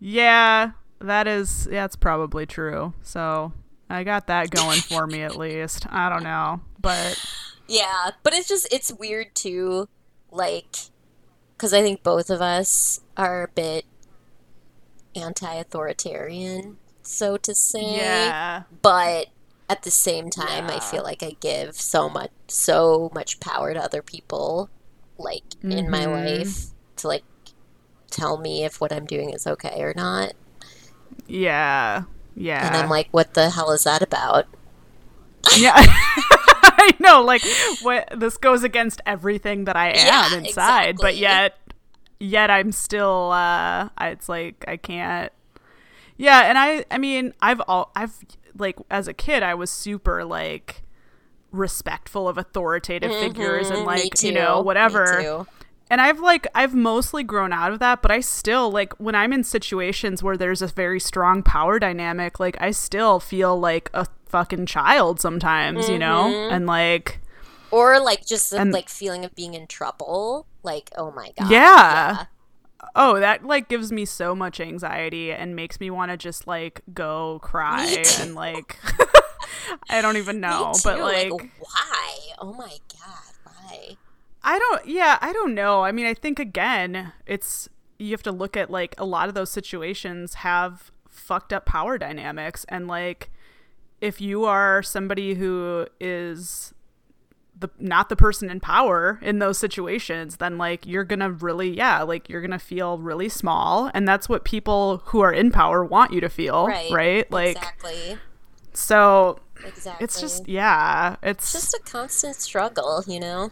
yeah, 0.00 0.72
that 1.00 1.26
is 1.26 1.64
that's 1.64 1.96
probably 1.96 2.46
true. 2.46 2.92
So 3.02 3.52
I 3.90 4.04
got 4.04 4.26
that 4.28 4.50
going 4.50 4.80
for 4.80 5.06
me 5.06 5.22
at 5.22 5.36
least. 5.36 5.86
I 5.90 6.08
don't 6.08 6.22
know, 6.24 6.60
but 6.80 7.18
Yeah, 7.68 8.10
but 8.22 8.32
it's 8.34 8.48
just 8.48 8.66
it's 8.72 8.92
weird 8.92 9.34
too, 9.34 9.88
like, 10.30 10.76
because 11.56 11.72
I 11.72 11.80
think 11.82 12.02
both 12.02 12.28
of 12.30 12.40
us 12.42 13.00
are 13.16 13.44
a 13.44 13.48
bit 13.48 13.84
anti-authoritarian, 15.16 16.76
so 17.02 17.36
to 17.38 17.54
say. 17.54 17.96
yeah, 17.96 18.62
but 18.82 19.28
at 19.68 19.82
the 19.82 19.90
same 19.90 20.28
time 20.28 20.68
i 20.68 20.78
feel 20.78 21.02
like 21.02 21.22
i 21.22 21.34
give 21.40 21.74
so 21.74 22.06
much 22.06 22.30
so 22.48 23.10
much 23.14 23.40
power 23.40 23.72
to 23.72 23.80
other 23.82 24.02
people 24.02 24.68
like 25.16 25.42
in 25.62 25.88
my 25.90 26.04
Mhm. 26.04 26.12
life 26.12 26.66
to 26.96 27.08
like 27.08 27.24
tell 28.10 28.36
me 28.36 28.62
if 28.62 28.78
what 28.82 28.92
i'm 28.92 29.06
doing 29.06 29.30
is 29.30 29.46
okay 29.46 29.80
or 29.80 29.94
not 29.96 30.34
yeah, 31.26 32.02
yeah. 32.36 32.66
and 32.66 32.76
i'm 32.76 32.90
like 32.90 33.08
what 33.10 33.32
the 33.32 33.48
hell 33.48 33.70
is 33.70 33.84
that 33.84 34.02
about 34.02 34.46
Yeah. 35.56 35.82
I 36.84 36.96
know, 37.00 37.22
like 37.22 37.42
what 37.80 38.08
this 38.16 38.36
goes 38.36 38.64
against 38.64 39.00
everything 39.06 39.64
that 39.64 39.76
I 39.76 39.90
am 39.90 40.32
Yeah, 40.32 40.38
inside, 40.38 40.96
but 41.00 41.16
yet 41.16 41.58
yet 42.20 42.50
I'm 42.50 42.72
still 42.72 43.30
uh 43.32 43.88
it's 44.00 44.28
like 44.28 44.64
I 44.68 44.76
can't 44.76 45.32
Yeah, 46.16 46.42
and 46.42 46.58
I 46.58 46.84
I 46.90 46.98
mean, 46.98 47.34
I've 47.40 47.60
all 47.68 47.90
I've 47.96 48.14
like 48.58 48.76
as 48.90 49.08
a 49.08 49.12
kid 49.14 49.42
I 49.42 49.54
was 49.54 49.70
super 49.70 50.24
like 50.24 50.82
respectful 51.52 52.28
of 52.28 52.38
authoritative 52.38 53.12
figures 53.12 53.70
and 53.70 53.82
Mhm, 53.82 53.86
like, 53.86 54.22
you 54.22 54.32
know, 54.32 54.60
whatever. 54.60 55.28
And 55.90 56.00
I've 56.00 56.18
like 56.20 56.46
I've 56.54 56.74
mostly 56.74 57.22
grown 57.22 57.52
out 57.52 57.72
of 57.72 57.78
that, 57.80 58.00
but 58.02 58.10
I 58.10 58.20
still 58.20 58.70
like 58.70 58.92
when 58.94 59.14
I'm 59.14 59.32
in 59.32 59.44
situations 59.44 60.22
where 60.22 60.36
there's 60.36 60.62
a 60.62 60.66
very 60.66 60.98
strong 60.98 61.42
power 61.42 61.78
dynamic, 61.78 62.40
like 62.40 62.56
I 62.60 62.70
still 62.70 63.20
feel 63.20 63.58
like 63.58 63.90
a 63.94 64.06
fucking 64.26 64.66
child 64.66 65.20
sometimes, 65.20 65.88
you 65.88 65.98
know? 65.98 66.24
Mm-hmm. 66.24 66.54
And 66.54 66.66
like 66.66 67.20
or 67.70 68.00
like 68.00 68.24
just 68.24 68.50
the 68.50 68.58
And- 68.60 68.72
like 68.72 68.88
feeling 68.88 69.24
of 69.24 69.34
being 69.34 69.54
in 69.54 69.66
trouble 69.66 70.46
like 70.62 70.90
oh 70.96 71.10
my 71.10 71.30
god 71.38 71.50
Yeah. 71.50 72.24
oh, 72.96 73.20
that 73.20 73.44
like 73.44 73.68
gives 73.68 73.92
me 73.92 74.04
so 74.06 74.34
much 74.34 74.60
anxiety 74.60 75.32
and 75.32 75.54
makes 75.54 75.78
me 75.80 75.90
want 75.90 76.10
to 76.10 76.16
just 76.16 76.46
like 76.46 76.80
go 76.94 77.40
cry 77.42 78.02
and 78.20 78.34
like 78.34 78.78
I 79.90 80.00
don't 80.00 80.16
even 80.16 80.40
know, 80.40 80.72
but 80.82 80.96
too, 80.96 81.02
like 81.02 81.30
why 81.58 82.18
oh 82.38 82.52
my 82.54 82.76
god 82.92 83.34
why 83.44 83.96
I 84.44 84.58
don't 84.58 84.86
yeah, 84.86 85.18
I 85.20 85.32
don't 85.32 85.54
know. 85.54 85.82
I 85.82 85.90
mean, 85.90 86.06
I 86.06 86.14
think 86.14 86.38
again, 86.38 87.12
it's 87.26 87.68
you 87.98 88.10
have 88.10 88.22
to 88.24 88.32
look 88.32 88.56
at 88.56 88.70
like 88.70 88.94
a 88.98 89.04
lot 89.04 89.28
of 89.28 89.34
those 89.34 89.50
situations 89.50 90.34
have 90.34 90.92
fucked 91.08 91.52
up 91.52 91.64
power 91.64 91.96
dynamics. 91.96 92.66
And 92.68 92.86
like 92.86 93.30
if 94.00 94.20
you 94.20 94.44
are 94.44 94.82
somebody 94.82 95.34
who 95.34 95.86
is 95.98 96.74
the 97.58 97.70
not 97.78 98.08
the 98.08 98.16
person 98.16 98.50
in 98.50 98.58
power 98.60 99.20
in 99.22 99.38
those 99.38 99.56
situations 99.56 100.38
then 100.38 100.58
like 100.58 100.84
you're 100.86 101.04
going 101.04 101.20
to 101.20 101.30
really 101.30 101.74
yeah, 101.74 102.02
like 102.02 102.28
you're 102.28 102.42
going 102.42 102.50
to 102.50 102.58
feel 102.58 102.98
really 102.98 103.30
small. 103.30 103.90
And 103.94 104.06
that's 104.06 104.28
what 104.28 104.44
people 104.44 104.98
who 105.06 105.20
are 105.20 105.32
in 105.32 105.50
power 105.50 105.82
want 105.84 106.12
you 106.12 106.20
to 106.20 106.28
feel, 106.28 106.66
right. 106.66 106.90
right? 106.92 107.30
Like 107.30 107.56
exactly. 107.56 108.18
so 108.74 109.38
exactly 109.64 110.04
it's 110.04 110.20
just 110.20 110.48
yeah, 110.48 111.16
it's 111.22 111.54
it's 111.54 111.70
just 111.70 111.74
a 111.74 111.90
constant 111.90 112.36
struggle 112.36 113.02
you 113.06 113.20
know 113.20 113.50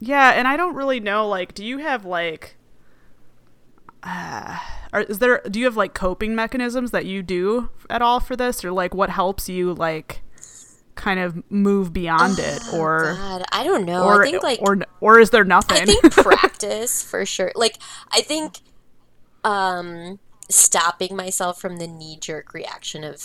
Yeah, 0.00 0.30
and 0.30 0.48
I 0.48 0.56
don't 0.56 0.74
really 0.74 0.98
know. 0.98 1.28
Like, 1.28 1.52
do 1.54 1.64
you 1.64 1.78
have 1.78 2.04
like, 2.06 2.56
uh, 4.02 4.58
are, 4.92 5.02
is 5.02 5.18
there? 5.18 5.42
Do 5.48 5.58
you 5.58 5.66
have 5.66 5.76
like 5.76 5.94
coping 5.94 6.34
mechanisms 6.34 6.90
that 6.90 7.04
you 7.04 7.22
do 7.22 7.68
at 7.90 8.00
all 8.02 8.18
for 8.20 8.34
this, 8.34 8.64
or 8.64 8.72
like 8.72 8.94
what 8.94 9.10
helps 9.10 9.48
you 9.48 9.74
like 9.74 10.22
kind 10.94 11.20
of 11.20 11.42
move 11.50 11.92
beyond 11.92 12.38
it, 12.38 12.62
or 12.72 13.10
Oh, 13.10 13.16
God, 13.16 13.44
I 13.52 13.62
don't 13.64 13.84
know. 13.84 14.04
or 14.04 14.22
I 14.22 14.30
think 14.30 14.42
like 14.42 14.58
or 14.62 14.78
or 15.00 15.20
is 15.20 15.30
there 15.30 15.44
nothing? 15.44 15.82
I 15.82 15.84
think 15.84 16.12
practice 16.12 17.02
for 17.02 17.26
sure. 17.26 17.52
Like 17.54 17.76
I 18.10 18.22
think 18.22 18.60
um 19.44 20.18
stopping 20.48 21.14
myself 21.14 21.60
from 21.60 21.76
the 21.76 21.86
knee 21.86 22.16
jerk 22.20 22.52
reaction 22.54 23.04
of 23.04 23.20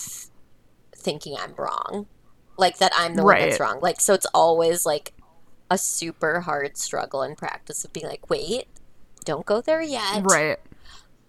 thinking 0.94 1.36
I'm 1.38 1.54
wrong. 1.56 2.06
Like 2.58 2.78
that 2.78 2.92
I'm 2.96 3.14
the 3.14 3.24
one 3.24 3.38
that's 3.38 3.60
wrong. 3.60 3.80
Like 3.80 4.00
so 4.00 4.12
it's 4.14 4.26
always 4.32 4.86
like 4.86 5.12
a 5.70 5.78
super 5.78 6.40
hard 6.40 6.76
struggle 6.76 7.22
and 7.22 7.36
practice 7.36 7.84
of 7.84 7.92
being 7.92 8.06
like, 8.06 8.30
wait, 8.30 8.66
don't 9.24 9.46
go 9.46 9.60
there 9.60 9.82
yet. 9.82 10.22
right. 10.24 10.58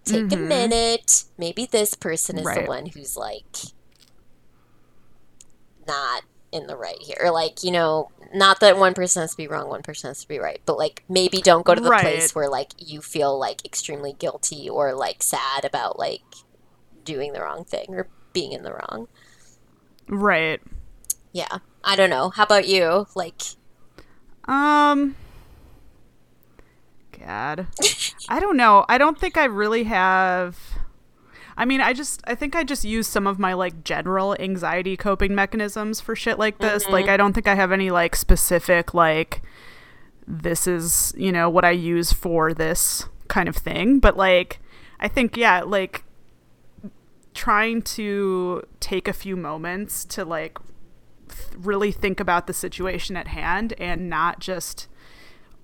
Take 0.06 0.32
a 0.32 0.36
mm-hmm. 0.36 0.48
minute. 0.48 1.26
Maybe 1.38 1.66
this 1.66 1.94
person 1.94 2.38
is 2.38 2.46
Right. 2.46 2.64
the 2.64 2.68
one 2.68 2.86
who's 2.86 3.18
like 3.18 3.58
not 5.86 6.24
in 6.52 6.68
the 6.68 6.78
right 6.78 7.02
here. 7.02 7.18
Or 7.22 7.32
like, 7.32 7.64
you 7.64 7.72
know, 7.72 8.10
not 8.34 8.62
that 8.62 8.78
one 8.78 8.94
person 8.94 9.22
has 9.22 9.32
to 9.32 9.38
be 9.38 9.48
wrong, 9.48 9.68
one 9.68 9.84
person 9.84 10.10
has 10.10 10.22
to 10.22 10.28
be 10.28 10.40
right, 10.40 10.62
but 10.66 10.78
like 10.78 11.04
maybe 11.10 11.42
don't 11.42 11.66
go 11.66 11.76
to 11.76 11.82
the 11.82 11.90
Right. 11.90 12.02
place 12.02 12.34
where 12.34 12.50
like 12.50 12.72
you 12.78 13.02
feel 13.02 13.38
like 13.38 13.66
extremely 13.66 14.14
guilty 14.14 14.70
or 14.70 14.94
like 14.94 15.24
sad 15.24 15.66
about 15.66 16.00
like 16.00 16.22
doing 17.04 17.34
the 17.34 17.42
wrong 17.42 17.66
thing 17.66 17.88
or 17.90 18.08
being 18.32 18.54
in 18.54 18.64
the 18.64 18.72
wrong. 18.72 19.08
Right. 20.08 20.62
Yeah. 21.34 21.58
I 21.84 21.96
don't 21.98 22.10
know. 22.10 22.30
How 22.30 22.44
about 22.44 22.68
you? 22.68 23.08
Like 23.16 23.42
Um. 24.48 25.16
God, 27.20 27.68
I 28.30 28.40
don't 28.40 28.58
know. 28.58 28.86
I 28.88 28.98
don't 28.98 29.20
think 29.20 29.38
I 29.38 29.46
really 29.46 29.84
have. 29.84 30.58
I 31.58 31.66
mean, 31.66 31.82
I 31.82 31.94
just 31.94 32.22
I 32.26 32.36
think 32.36 32.56
I 32.56 32.64
just 32.64 32.84
use 32.84 33.08
some 33.08 33.26
of 33.26 33.40
my 33.40 33.54
like 33.54 33.84
general 33.84 34.36
anxiety 34.40 34.96
coping 34.96 35.34
mechanisms 35.34 36.00
for 36.00 36.16
shit 36.16 36.38
like 36.38 36.60
this. 36.60 36.88
Like 36.88 37.08
I 37.08 37.18
don't 37.18 37.34
think 37.34 37.48
I 37.48 37.56
have 37.56 37.72
any 37.72 37.90
like 37.90 38.16
specific 38.16 38.94
like 38.94 39.42
this 40.28 40.68
is, 40.68 41.14
you 41.18 41.32
know, 41.32 41.50
what 41.50 41.66
I 41.66 41.72
use 41.72 42.14
for 42.14 42.54
this 42.54 43.06
kind 43.28 43.50
of 43.50 43.56
thing, 43.56 44.00
but 44.00 44.16
like 44.16 44.60
I 45.00 45.08
think 45.08 45.36
yeah, 45.36 45.64
like 45.64 46.04
trying 47.34 47.82
to 47.84 48.64
take 48.80 49.08
a 49.08 49.14
few 49.14 49.36
moments 49.36 50.06
to 50.06 50.24
like 50.26 50.58
really 51.58 51.92
think 51.92 52.20
about 52.20 52.48
the 52.48 52.54
situation 52.54 53.16
at 53.18 53.28
hand 53.28 53.74
and 53.78 54.10
not 54.10 54.40
just 54.40 54.88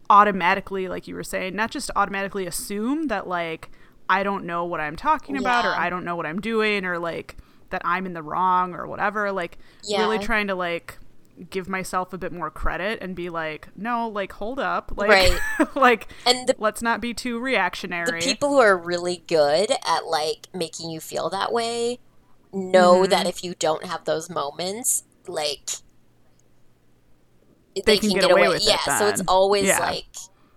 automatically 0.09 0.87
like 0.87 1.07
you 1.07 1.15
were 1.15 1.23
saying 1.23 1.55
not 1.55 1.71
just 1.71 1.89
automatically 1.95 2.45
assume 2.45 3.07
that 3.07 3.27
like 3.27 3.69
i 4.09 4.21
don't 4.21 4.45
know 4.45 4.65
what 4.65 4.79
i'm 4.81 4.95
talking 4.95 5.37
about 5.37 5.65
or 5.65 5.69
i 5.69 5.89
don't 5.89 6.03
know 6.03 6.15
what 6.15 6.25
i'm 6.25 6.41
doing 6.41 6.85
or 6.85 6.99
like 6.99 7.37
that 7.69 7.81
i'm 7.85 8.05
in 8.05 8.13
the 8.13 8.21
wrong 8.21 8.75
or 8.75 8.85
whatever 8.85 9.31
like 9.31 9.57
really 9.89 10.19
trying 10.19 10.47
to 10.47 10.55
like 10.55 10.99
give 11.49 11.67
myself 11.67 12.13
a 12.13 12.17
bit 12.17 12.31
more 12.31 12.51
credit 12.51 12.99
and 13.01 13.15
be 13.15 13.27
like, 13.27 13.67
no, 13.75 14.07
like 14.07 14.33
hold 14.33 14.59
up, 14.59 14.91
like 14.95 15.09
Right. 15.09 15.39
like 15.75 16.07
And 16.27 16.47
the 16.47 16.55
let's 16.59 16.83
not 16.83 17.01
be 17.01 17.11
too 17.15 17.39
reactionary. 17.39 18.19
the 18.19 18.23
people 18.23 18.49
who 18.49 18.59
are 18.59 18.77
really 18.77 19.23
good 19.27 19.71
at 19.71 20.05
like 20.05 20.47
making 20.53 20.91
you 20.91 20.99
feel 20.99 21.31
that 21.31 21.51
way 21.51 21.97
know 22.53 23.01
Mm-hmm. 23.01 23.09
that 23.09 23.25
if 23.25 23.43
you 23.43 23.55
don't 23.57 23.83
have 23.83 24.05
those 24.05 24.29
moments, 24.29 25.05
like 25.27 25.69
They 27.85 27.97
can 27.97 28.09
get 28.11 28.29
away 28.29 28.47
with 28.47 28.61
it 28.61 28.67
yeah, 28.67 28.99
so 28.99 29.07
it's 29.07 29.21
always 29.27 29.65
Yeah. 29.65 29.79
like 29.79 30.05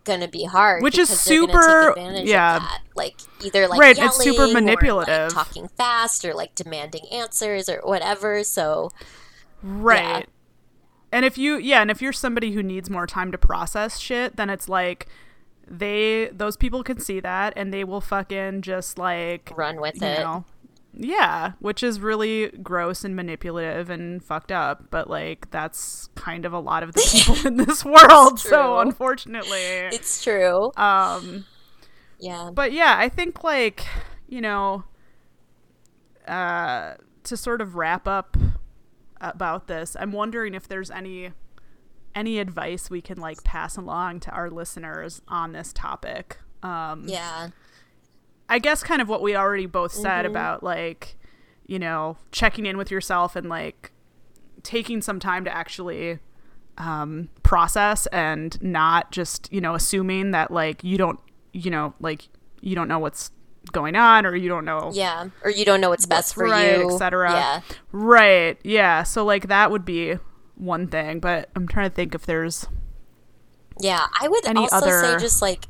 gonna 0.04 0.28
be 0.28 0.44
hard, 0.44 0.82
Which 0.82 0.98
is 0.98 1.08
because 1.08 1.24
they're 1.24 1.46
gonna 1.94 2.16
super- 2.18 2.26
yeah. 2.28 2.56
Of 2.56 2.62
that. 2.62 2.80
Like 2.94 3.16
either 3.44 3.66
like 3.68 3.80
Right, 3.80 3.98
it's 3.98 4.16
super 4.16 4.42
yelling 4.46 4.50
or, 4.50 4.54
like, 4.54 4.64
manipulative. 4.64 5.32
talking 5.32 5.68
fast, 5.76 6.24
or 6.24 6.32
like 6.34 6.54
demanding 6.54 7.06
answers 7.10 7.68
or 7.68 7.80
whatever. 7.84 8.44
So 8.44 8.90
Right. 9.62 10.28
And 11.10 11.24
if 11.24 11.38
you 11.38 11.56
yeah, 11.56 11.80
and 11.80 11.90
if 11.90 12.02
you're 12.02 12.12
somebody 12.12 12.52
who 12.52 12.62
needs 12.62 12.90
more 12.90 13.06
time 13.06 13.32
to 13.32 13.38
process 13.38 13.98
shit, 13.98 14.36
then 14.36 14.50
it's 14.50 14.68
like 14.68 15.06
they 15.66 16.26
those 16.32 16.56
people 16.56 16.84
can 16.84 17.00
see 17.00 17.18
that 17.20 17.52
and 17.56 17.72
they 17.74 17.82
will 17.82 18.00
fucking 18.00 18.62
just 18.62 18.98
like 18.98 19.50
run 19.56 19.80
with 19.80 20.00
you 20.00 20.06
it. 20.06 20.18
know. 20.20 20.44
Yeah, 20.98 21.52
which 21.58 21.82
is 21.82 22.00
really 22.00 22.48
gross 22.62 23.04
and 23.04 23.14
manipulative 23.14 23.90
and 23.90 24.24
fucked 24.24 24.50
up, 24.50 24.90
but 24.90 25.10
like 25.10 25.50
that's 25.50 26.08
kind 26.14 26.44
of 26.46 26.52
a 26.52 26.58
lot 26.58 26.82
of 26.82 26.92
the 26.92 27.06
people 27.12 27.46
in 27.46 27.56
this 27.58 27.84
world. 27.84 28.38
So 28.40 28.78
unfortunately, 28.80 29.60
It's 29.92 30.22
true. 30.24 30.72
um 30.76 31.44
yeah. 32.18 32.50
but 32.52 32.72
yeah, 32.72 32.96
I 32.98 33.08
think 33.10 33.44
like, 33.44 33.86
you 34.26 34.40
know, 34.40 34.84
uh 36.26 36.94
to 37.24 37.36
sort 37.36 37.60
of 37.60 37.74
wrap 37.76 38.06
up 38.08 38.36
about 39.20 39.66
this, 39.66 39.96
I'm 39.98 40.12
wondering 40.12 40.54
if 40.54 40.66
there's 40.68 40.90
any 40.90 41.32
any 42.14 42.38
advice 42.38 42.88
we 42.88 43.02
can 43.02 43.18
like 43.18 43.44
pass 43.44 43.76
along 43.76 44.20
to 44.20 44.30
our 44.30 44.48
listeners 44.50 45.20
on 45.28 45.52
this 45.52 45.72
topic. 45.72 46.38
Um 46.62 47.04
Yeah. 47.06 47.48
I 48.48 48.58
guess 48.58 48.82
kind 48.82 49.02
of 49.02 49.08
what 49.08 49.22
we 49.22 49.34
already 49.36 49.66
both 49.66 49.92
said 49.92 50.24
Mm-hmm. 50.24 50.30
about 50.30 50.62
like, 50.62 51.16
you 51.66 51.78
know, 51.78 52.16
checking 52.32 52.66
in 52.66 52.76
with 52.76 52.90
yourself 52.90 53.34
and 53.36 53.48
like 53.48 53.92
taking 54.62 55.00
some 55.02 55.18
time 55.20 55.44
to 55.44 55.54
actually 55.54 56.18
um, 56.78 57.28
process 57.42 58.06
and 58.08 58.60
not 58.62 59.10
just, 59.10 59.52
you 59.52 59.60
know, 59.60 59.74
assuming 59.74 60.30
that 60.32 60.50
like 60.50 60.84
you 60.84 60.96
don't, 60.98 61.18
you 61.52 61.70
know, 61.70 61.94
like 62.00 62.28
you 62.60 62.74
don't 62.74 62.86
know 62.88 62.98
what's 62.98 63.30
going 63.72 63.96
on 63.96 64.24
or 64.26 64.36
you 64.36 64.48
don't 64.48 64.64
know. 64.64 64.90
Yeah. 64.94 65.28
Or 65.42 65.50
you 65.50 65.64
don't 65.64 65.80
know 65.80 65.88
what's 65.88 66.06
best 66.06 66.34
for 66.34 66.44
right, 66.44 66.78
you. 66.78 66.92
et 66.94 66.98
cetera. 66.98 67.32
Yeah. 67.32 67.60
Right. 67.90 68.58
Yeah. 68.62 69.02
So 69.02 69.24
like 69.24 69.48
that 69.48 69.70
would 69.72 69.84
be 69.84 70.18
one 70.54 70.86
thing, 70.86 71.18
but 71.20 71.48
I'm 71.56 71.66
trying 71.66 71.88
to 71.90 71.94
think 71.94 72.14
if 72.14 72.26
there's 72.26 72.66
Yeah, 73.80 74.06
I 74.20 74.28
would 74.28 74.46
Any 74.46 74.60
also 74.60 74.76
other- 74.76 75.00
say 75.02 75.18
just 75.18 75.42
like 75.42 75.66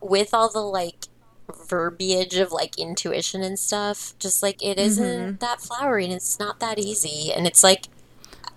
with 0.00 0.32
all 0.32 0.48
the 0.50 0.60
like 0.60 1.05
verbiage 1.54 2.36
of 2.36 2.52
like 2.52 2.78
intuition 2.78 3.42
and 3.42 3.58
stuff, 3.58 4.14
just 4.18 4.42
like 4.42 4.62
it 4.62 4.78
Mm-hmm. 4.80 4.80
isn't 4.80 5.40
that 5.40 5.60
flowery 5.60 6.04
and 6.04 6.14
it's 6.14 6.38
not 6.38 6.60
that 6.60 6.78
easy. 6.78 7.32
And 7.34 7.46
it's 7.46 7.62
like 7.64 7.88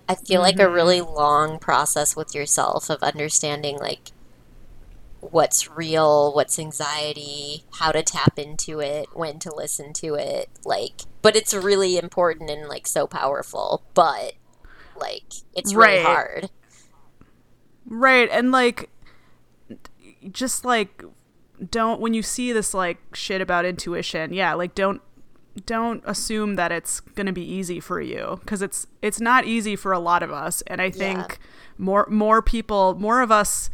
I 0.08 0.16
feel 0.16 0.40
like 0.42 0.60
a 0.60 0.70
Mm-hmm. 0.70 0.70
really 0.70 1.00
long 1.00 1.58
process 1.60 2.16
with 2.16 2.34
yourself 2.34 2.90
of 2.90 3.02
understanding 3.02 3.78
like 3.78 4.12
what's 5.20 5.68
real, 5.70 6.32
what's 6.34 6.58
anxiety, 6.58 7.64
how 7.72 7.92
to 7.92 8.02
tap 8.02 8.38
into 8.38 8.80
it, 8.80 9.10
when 9.12 9.38
to 9.40 9.54
listen 9.54 9.92
to 9.94 10.14
it, 10.14 10.48
like 10.64 11.02
but 11.22 11.36
it's 11.36 11.52
really 11.52 11.98
important 11.98 12.48
and 12.50 12.68
like 12.68 12.86
so 12.86 13.06
powerful, 13.06 13.84
but 13.94 14.34
like 14.96 15.34
it's 15.54 15.76
really 15.76 15.98
Right. 15.98 15.98
hard. 15.98 16.50
Right, 17.86 18.28
and 18.30 18.52
like 18.52 18.90
just 20.30 20.64
like 20.64 21.02
don't 21.68 22.00
when 22.00 22.14
you 22.14 22.22
see 22.22 22.52
this 22.52 22.72
like 22.74 22.98
shit 23.14 23.40
about 23.40 23.64
intuition, 23.64 24.32
yeah, 24.32 24.54
like 24.54 24.74
don't 24.74 25.02
don't 25.66 26.02
assume 26.06 26.54
that 26.54 26.70
it's 26.72 27.00
going 27.00 27.26
to 27.26 27.32
be 27.32 27.42
easy 27.42 27.80
for 27.80 28.00
you 28.00 28.40
cuz 28.46 28.62
it's 28.62 28.86
it's 29.02 29.20
not 29.20 29.44
easy 29.44 29.74
for 29.76 29.92
a 29.92 29.98
lot 29.98 30.22
of 30.22 30.30
us 30.30 30.62
and 30.68 30.80
I 30.80 30.90
think 30.90 31.38
more 31.76 32.06
more 32.08 32.40
people, 32.40 32.94
more 32.98 33.20
of 33.20 33.30
us 33.32 33.68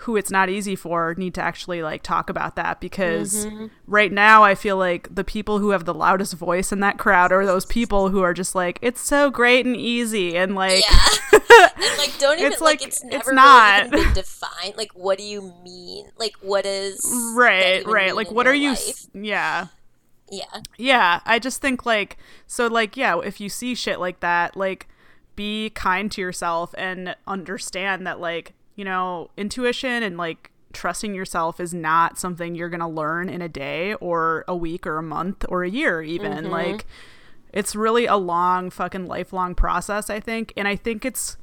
who 0.00 0.14
it's 0.14 0.30
not 0.30 0.50
easy 0.50 0.76
for 0.76 1.14
need 1.16 1.32
to 1.34 1.40
actually 1.42 1.82
like 1.82 2.02
talk 2.02 2.28
about 2.30 2.54
that 2.54 2.80
because 2.80 3.46
Mm-hmm. 3.46 3.66
right 3.86 4.12
now 4.12 4.44
I 4.44 4.54
feel 4.54 4.76
like 4.76 5.12
the 5.14 5.24
people 5.24 5.58
who 5.58 5.70
have 5.70 5.84
the 5.86 5.94
loudest 5.94 6.34
voice 6.34 6.70
in 6.70 6.80
that 6.80 6.98
crowd 6.98 7.32
are 7.32 7.46
those 7.46 7.64
people 7.64 8.10
who 8.10 8.20
are 8.20 8.34
just 8.34 8.54
like 8.54 8.78
it's 8.82 9.00
so 9.00 9.30
great 9.30 9.64
and 9.66 9.74
easy 9.76 10.36
and 10.36 10.54
like 10.54 10.84
Yeah. 10.88 11.38
and 11.76 11.98
like 11.98 12.14
don't 12.18 12.38
even 12.38 12.52
It's 12.52 12.60
like, 12.60 12.80
like, 12.80 12.86
it's 12.88 13.02
it's 13.02 13.10
never 13.12 13.32
not. 13.32 13.90
really 13.90 14.12
Like 14.76 14.92
what 14.94 15.18
do 15.18 15.24
you 15.24 15.52
mean? 15.62 16.06
Like 16.18 16.34
what 16.40 16.64
is 16.66 17.00
right 17.36 17.84
right 17.86 18.14
like 18.16 18.30
what 18.30 18.46
are 18.46 18.54
you 18.54 18.70
life? 18.70 19.06
yeah 19.14 19.66
Yeah. 20.30 20.44
yeah 20.76 21.20
i 21.24 21.38
just 21.38 21.60
think 21.60 21.86
like 21.86 22.16
so 22.46 22.66
like 22.66 22.96
yeah 22.96 23.18
if 23.20 23.40
you 23.40 23.48
see 23.48 23.74
shit 23.74 24.00
like 24.00 24.20
that 24.20 24.56
like 24.56 24.88
be 25.36 25.70
kind 25.70 26.10
to 26.12 26.20
yourself 26.20 26.74
and 26.78 27.14
understand 27.26 28.06
that 28.06 28.18
like 28.20 28.54
you 28.74 28.84
know 28.84 29.30
intuition 29.36 30.02
and 30.02 30.16
like 30.16 30.50
trusting 30.72 31.14
yourself 31.14 31.60
is 31.60 31.72
not 31.72 32.18
something 32.18 32.54
you're 32.54 32.68
gonna 32.68 32.88
learn 32.88 33.28
in 33.28 33.40
a 33.42 33.48
day 33.48 33.94
or 33.94 34.44
a 34.48 34.56
week 34.56 34.86
or 34.86 34.98
a 34.98 35.02
month 35.02 35.44
or 35.48 35.62
a 35.62 35.70
year 35.70 36.02
even 36.02 36.32
Mm-hmm. 36.32 36.50
like 36.50 36.86
it's 37.52 37.74
really 37.76 38.06
a 38.06 38.16
long 38.16 38.68
fucking 38.70 39.06
lifelong 39.06 39.54
process 39.54 40.10
i 40.10 40.20
think 40.20 40.52
and 40.56 40.66
i 40.68 40.74
think 40.76 41.04
it's 41.04 41.36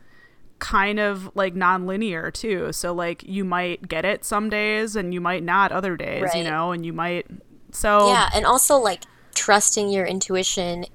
kind 0.64 1.00
of 1.00 1.30
like 1.36 1.56
non-linear 1.56 2.32
too 2.32 2.72
so 2.72 2.94
like 2.94 3.22
you 3.24 3.44
might 3.44 3.86
get 3.90 4.06
it 4.06 4.24
some 4.24 4.50
days 4.50 4.96
and 4.96 5.14
you 5.14 5.20
might 5.20 5.44
not 5.44 5.74
other 5.74 5.98
days 5.98 6.36
you 6.36 6.44
know 6.44 6.72
and 6.72 6.86
you 6.86 6.94
might 6.94 7.28
so 7.72 7.90
Yeah, 8.00 8.30
and 8.34 8.46
also 8.46 8.78
like 8.78 9.06
trusting 9.36 9.90
your 9.90 10.06
intuition 10.06 10.86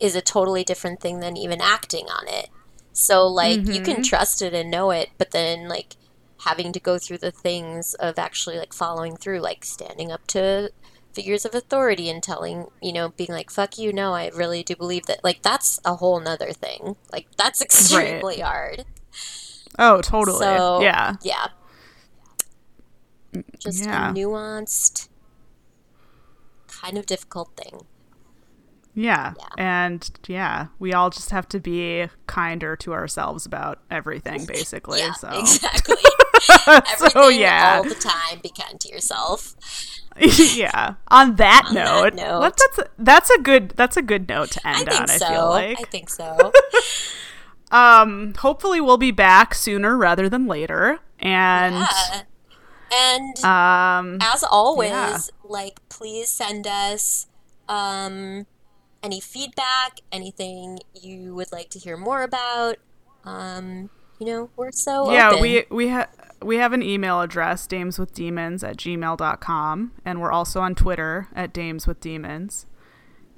is 0.00 0.14
a 0.16 0.22
totally 0.22 0.64
different 0.64 1.00
thing 1.00 1.20
than 1.20 1.36
even 1.36 1.60
acting 1.60 2.06
on 2.08 2.28
it. 2.28 2.48
So 2.92 3.26
like 3.26 3.68
you 3.68 3.80
Mm-hmm. 3.80 3.82
can 3.82 4.02
trust 4.02 4.42
it 4.42 4.54
and 4.54 4.70
know 4.70 4.90
it, 4.90 5.10
but 5.18 5.30
then 5.32 5.68
like 5.68 5.96
having 6.40 6.72
to 6.72 6.80
go 6.80 6.98
through 6.98 7.18
the 7.18 7.30
things 7.32 7.94
of 7.94 8.18
actually 8.18 8.58
like 8.58 8.72
following 8.74 9.16
through, 9.16 9.40
like 9.40 9.64
standing 9.64 10.10
up 10.12 10.26
to 10.28 10.70
figures 11.14 11.44
of 11.44 11.54
authority 11.54 12.08
and 12.10 12.22
telling, 12.22 12.66
you 12.80 12.92
know, 12.92 13.10
being 13.10 13.30
like, 13.30 13.50
fuck 13.50 13.78
you, 13.78 13.92
no, 13.92 14.14
I 14.14 14.28
really 14.28 14.62
do 14.62 14.74
believe 14.76 15.04
that. 15.06 15.20
Like, 15.22 15.42
that's 15.42 15.78
a 15.84 15.96
whole 15.96 16.18
nother 16.20 16.52
thing. 16.52 16.96
Like, 17.12 17.28
that's 17.36 17.60
extremely 17.62 18.40
hard. 18.40 18.84
Oh 19.78 20.00
totally 20.00 20.38
So, 20.38 20.80
yeah 20.82 21.14
Yeah. 21.22 21.46
Just 23.58 23.84
Yeah. 23.84 24.10
a 24.10 24.12
nuanced, 24.12 25.08
kind 26.68 26.98
of 26.98 27.06
difficult 27.06 27.50
thing. 27.56 27.86
Yeah. 28.94 29.32
Yeah. 29.38 29.46
And 29.56 30.10
yeah, 30.28 30.66
we 30.78 30.92
all 30.92 31.08
just 31.08 31.30
have 31.30 31.48
to 31.48 31.60
be 31.60 32.08
kinder 32.26 32.76
to 32.76 32.92
ourselves 32.92 33.46
about 33.46 33.78
everything, 33.90 34.44
basically. 34.46 34.98
Yeah, 35.00 35.12
so, 35.14 35.28
exactly. 35.30 35.96
Everything 36.66 37.40
yeah. 37.40 37.76
all 37.78 37.84
the 37.84 37.94
time. 37.94 38.40
Be 38.42 38.50
kind 38.50 38.78
to 38.80 38.88
yourself. 38.90 39.54
yeah. 40.18 40.94
On 41.08 41.36
that 41.36 41.64
On 41.68 41.74
that 41.74 42.14
note, 42.14 42.14
note. 42.14 42.40
that's 42.58 42.78
a, 42.78 42.84
that's 42.98 43.30
a 43.30 43.38
good 43.38 43.70
that's 43.76 43.96
a 43.96 44.02
good 44.02 44.28
note 44.28 44.50
to 44.50 44.60
I 44.66 44.80
end 44.80 44.88
think 44.90 45.00
on. 45.00 45.08
so. 45.08 45.24
I 45.24 45.28
feel 45.30 45.48
like. 45.48 45.80
I 45.80 45.84
think 45.84 46.10
so. 46.10 46.52
Um, 47.72 48.34
hopefully, 48.38 48.80
we'll 48.80 48.98
be 48.98 49.10
back 49.10 49.54
sooner 49.54 49.96
rather 49.96 50.28
than 50.28 50.46
later. 50.46 50.98
And 51.18 51.74
Yeah. 51.74 52.22
And 52.94 53.42
um, 53.44 54.18
as 54.20 54.44
always, 54.44 54.90
yeah. 54.90 55.18
like 55.44 55.80
please 55.88 56.28
send 56.28 56.66
us 56.66 57.26
um 57.68 58.46
any 59.02 59.20
feedback, 59.20 60.00
anything 60.12 60.78
you 60.94 61.34
would 61.34 61.50
like 61.52 61.70
to 61.70 61.78
hear 61.78 61.96
more 61.96 62.22
about. 62.22 62.76
Um, 63.24 63.88
you 64.18 64.26
know, 64.26 64.50
we're 64.56 64.72
so 64.72 65.10
yeah, 65.10 65.30
open. 65.30 65.42
we 65.42 65.64
we 65.70 65.88
have. 65.88 66.08
We 66.42 66.56
have 66.56 66.72
an 66.72 66.82
email 66.82 67.20
address, 67.20 67.68
dameswithdemons 67.68 68.68
at 68.68 68.76
gmail.com, 68.76 69.92
and 70.04 70.20
we're 70.20 70.32
also 70.32 70.60
on 70.60 70.74
Twitter 70.74 71.28
at 71.36 71.54
dameswithdemons. 71.54 72.66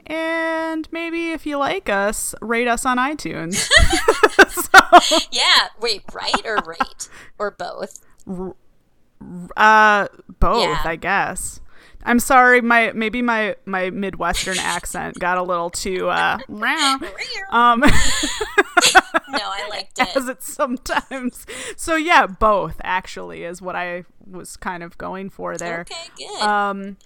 And 0.07 0.89
maybe 0.93 1.31
if 1.33 1.47
you 1.47 1.57
like 1.59 1.89
us, 1.89 2.35
rate 2.43 2.69
us 2.69 2.85
on 2.85 2.99
iTunes. 2.99 3.69
Yeah, 5.33 5.69
wait, 5.81 6.03
right 6.13 6.41
or 6.45 6.59
rate 6.67 7.09
or 7.39 7.51
both? 7.51 8.01
Uh, 9.57 10.07
both, 10.41 10.63
Yeah. 10.63 10.81
I 10.85 10.97
guess. 10.97 11.61
I'm 12.07 12.19
sorry, 12.21 12.61
my 12.61 12.93
maybe 12.93 13.23
my 13.23 13.57
my 13.65 13.89
Midwestern 13.91 14.59
accent 14.61 15.19
got 15.19 15.39
a 15.39 15.43
little 15.43 15.71
too 15.71 16.09
uh, 16.11 16.37
um, 17.51 17.81
No, 17.81 17.87
I 19.41 19.67
liked 19.71 19.99
it. 19.99 20.15
as 20.17 20.29
it 20.29 20.43
sometimes. 20.43 21.47
So 21.77 21.97
yeah, 21.97 22.27
both 22.27 22.77
actually 22.85 23.45
is 23.45 23.63
what 23.63 23.75
I 23.75 24.05
was 24.31 24.57
kind 24.57 24.83
of 24.83 24.99
going 24.99 25.31
for 25.31 25.57
there. 25.57 25.81
Okay, 25.81 26.09
good. 26.17 26.43
Um, 26.43 26.97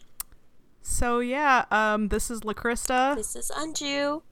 so 0.89 1.21
yeah, 1.21 1.67
um, 1.71 2.09
this 2.09 2.31
is 2.31 2.41
LaCrista, 2.41 3.15
this 3.15 3.37
is 3.37 3.51
Unju. 3.55 4.23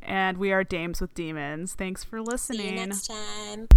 and 0.00 0.38
we 0.38 0.52
are 0.52 0.62
Dames 0.62 1.00
with 1.00 1.12
Demons. 1.14 1.74
Thanks 1.74 2.04
for 2.04 2.22
listening. 2.22 2.60
See 2.60 2.68
you 2.70 2.86
next 2.86 3.06
time. 3.08 3.68